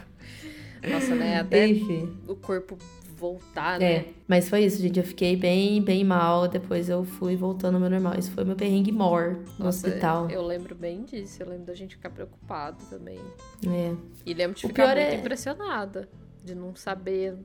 [0.89, 1.39] Nossa, né?
[1.39, 2.09] Até Enfim.
[2.27, 2.77] o corpo
[3.19, 3.93] voltar, né?
[3.93, 4.97] É, mas foi isso, gente.
[4.97, 6.47] Eu fiquei bem, bem mal.
[6.47, 8.13] Depois eu fui voltando ao meu normal.
[8.17, 10.29] Isso foi meu perrengue mor no Nossa, hospital.
[10.29, 11.43] Eu lembro bem disso.
[11.43, 13.19] Eu lembro da gente ficar preocupado também.
[13.67, 13.93] É.
[14.25, 16.07] E lembro de O ficar muito é- impressionada.
[16.41, 17.35] De não saber,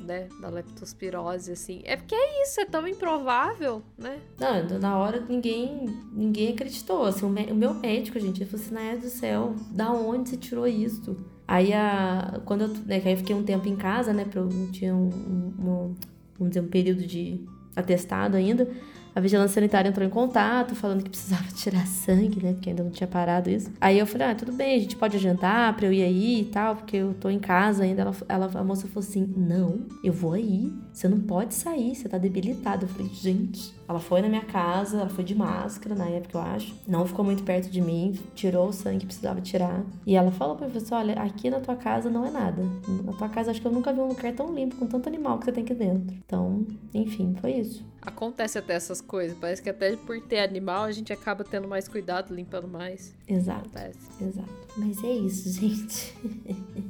[0.00, 0.28] né?
[0.40, 1.82] Da leptospirose, assim.
[1.84, 4.18] É porque é isso, é tão improvável, né?
[4.38, 7.04] Não, na hora ninguém ninguém acreditou.
[7.04, 10.66] Assim, o, meu médico, gente, ele falou assim, Naia do céu, da onde você tirou
[10.66, 11.16] isso?
[11.50, 14.48] Aí, a, quando eu, né, aí eu fiquei um tempo em casa, né, pra eu
[14.70, 15.94] tinha um, um- um-
[16.38, 17.44] vamos dizer, um período de
[17.74, 18.68] atestado ainda,
[19.14, 22.90] a vigilância sanitária entrou em contato, falando que precisava tirar sangue, né, porque ainda não
[22.90, 23.70] tinha parado isso.
[23.80, 26.44] Aí eu falei, ah, tudo bem, a gente pode agendar pra eu ir aí e
[26.44, 28.02] tal, porque eu tô em casa ainda.
[28.02, 32.08] Ela, ela, a moça falou assim, não, eu vou aí, você não pode sair, você
[32.08, 32.84] tá debilitada.
[32.84, 33.80] Eu falei, gente...
[33.90, 36.76] Ela foi na minha casa, ela foi de máscara na época, eu acho.
[36.86, 39.82] Não ficou muito perto de mim, tirou o sangue que precisava tirar.
[40.06, 42.62] E ela falou pra mim, assim, olha, aqui na tua casa não é nada.
[43.04, 45.40] Na tua casa acho que eu nunca vi um lugar tão limpo, com tanto animal
[45.40, 46.14] que você tem aqui dentro.
[46.24, 47.84] Então, enfim, foi isso.
[48.02, 49.36] Acontece até essas coisas.
[49.38, 53.14] Parece que até por ter animal a gente acaba tendo mais cuidado, limpando mais.
[53.28, 53.98] Exato, Acontece.
[54.20, 54.48] exato.
[54.76, 56.14] Mas é isso, gente.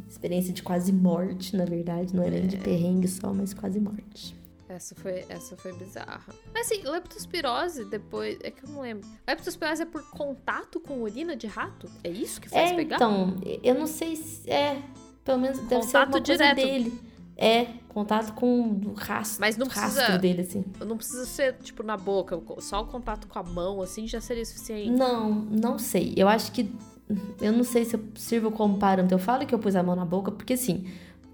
[0.09, 2.15] Experiência de quase morte, na verdade.
[2.15, 4.39] Não é nem de perrengue só, mas quase morte.
[4.69, 6.33] Essa foi, essa foi bizarra.
[6.55, 8.39] Mas assim, leptospirose depois.
[8.41, 9.09] É que eu não lembro.
[9.27, 11.91] Leptospirose é por contato com urina de rato?
[12.05, 12.95] É isso que faz É, pegar?
[12.97, 14.49] então, eu não sei se.
[14.49, 14.81] É,
[15.25, 16.57] pelo menos deve ser Contato alguma coisa direto.
[16.57, 17.10] dele.
[17.43, 20.63] É, contato com o rastro, Mas não rastro precisa- dele, assim.
[20.87, 22.39] Não precisa ser, tipo, na boca.
[22.59, 24.91] Só o contato com a mão, assim, já seria suficiente.
[24.91, 26.13] Não, não sei.
[26.17, 26.71] Eu acho que.
[27.41, 29.15] Eu não sei se eu sirvo como parâmetro.
[29.15, 30.87] Eu falo que eu pus a mão na boca, porque assim,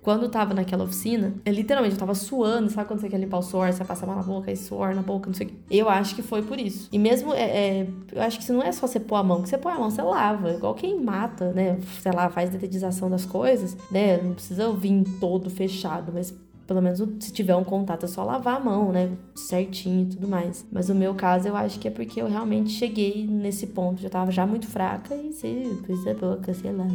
[0.07, 3.39] quando eu tava naquela oficina, eu, literalmente eu tava suando, sabe quando você quer limpar
[3.39, 5.51] o suor, você passa a mão na boca, aí suor na boca, não sei o
[5.51, 5.57] quê.
[5.69, 6.89] Eu acho que foi por isso.
[6.93, 9.43] E mesmo, é, é, eu acho que isso não é só você pôr a mão,
[9.43, 10.53] que você põe a mão, você lava.
[10.53, 11.81] Igual quem mata, né?
[12.01, 14.23] Sei lá, faz detetização das coisas, né?
[14.23, 16.33] Não precisa vir todo fechado, mas
[16.67, 19.11] pelo menos se tiver um contato é só lavar a mão, né?
[19.35, 20.67] Certinho e tudo mais.
[20.71, 24.03] Mas o meu caso eu acho que é porque eu realmente cheguei nesse ponto.
[24.03, 26.87] Já tava já muito fraca e se pus a boca, sei lá.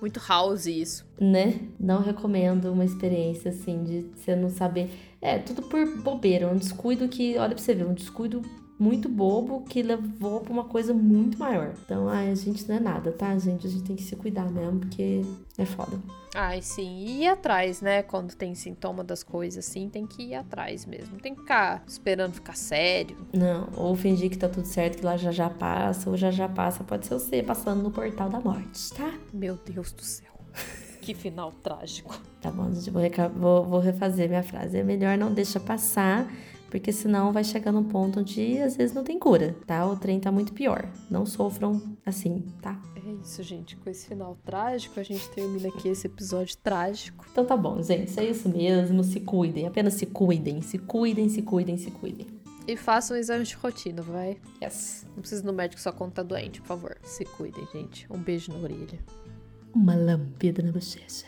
[0.00, 1.06] Muito house isso.
[1.18, 1.60] Né?
[1.80, 4.90] Não recomendo uma experiência assim de você não saber.
[5.20, 6.46] É, tudo por bobeira.
[6.46, 8.42] Um descuido que, olha pra você ver, um descuido
[8.78, 11.74] muito bobo que levou pra uma coisa muito maior.
[11.84, 13.66] Então, ai, a gente não é nada, tá, gente?
[13.66, 15.22] A gente tem que se cuidar mesmo, porque
[15.56, 15.98] é foda.
[16.34, 16.98] Ai, sim.
[16.98, 18.02] E ir atrás, né?
[18.02, 21.14] Quando tem sintoma das coisas, assim, tem que ir atrás mesmo.
[21.14, 23.16] Não tem que ficar esperando ficar sério.
[23.32, 26.48] Não, ou fingir que tá tudo certo, que lá já já passa, ou já já
[26.48, 29.12] passa, pode ser você passando no portal da morte, tá?
[29.32, 30.32] Meu Deus do céu.
[31.02, 32.20] que final trágico.
[32.40, 33.02] Tá bom, gente, vou,
[33.34, 34.78] vou, vou refazer minha frase.
[34.78, 36.30] É melhor não deixa passar,
[36.70, 39.86] porque senão vai chegar num ponto onde às vezes não tem cura, tá?
[39.86, 40.86] O trem tá muito pior.
[41.10, 42.80] Não sofram assim, tá?
[42.96, 43.76] É isso, gente.
[43.76, 47.24] Com esse final trágico, a gente termina aqui esse episódio trágico.
[47.32, 49.02] Então tá bom, gente, é isso mesmo.
[49.02, 52.26] Se cuidem, apenas se cuidem, se cuidem, se cuidem, se cuidem.
[52.66, 54.36] E façam um exame de rotina, vai?
[54.62, 55.06] Yes.
[55.14, 56.98] Não precisa ir no médico só quando tá doente, por favor.
[57.02, 58.06] Se cuidem, gente.
[58.10, 58.98] Um beijo na orelha.
[59.74, 61.24] Uma lambida na bochecha.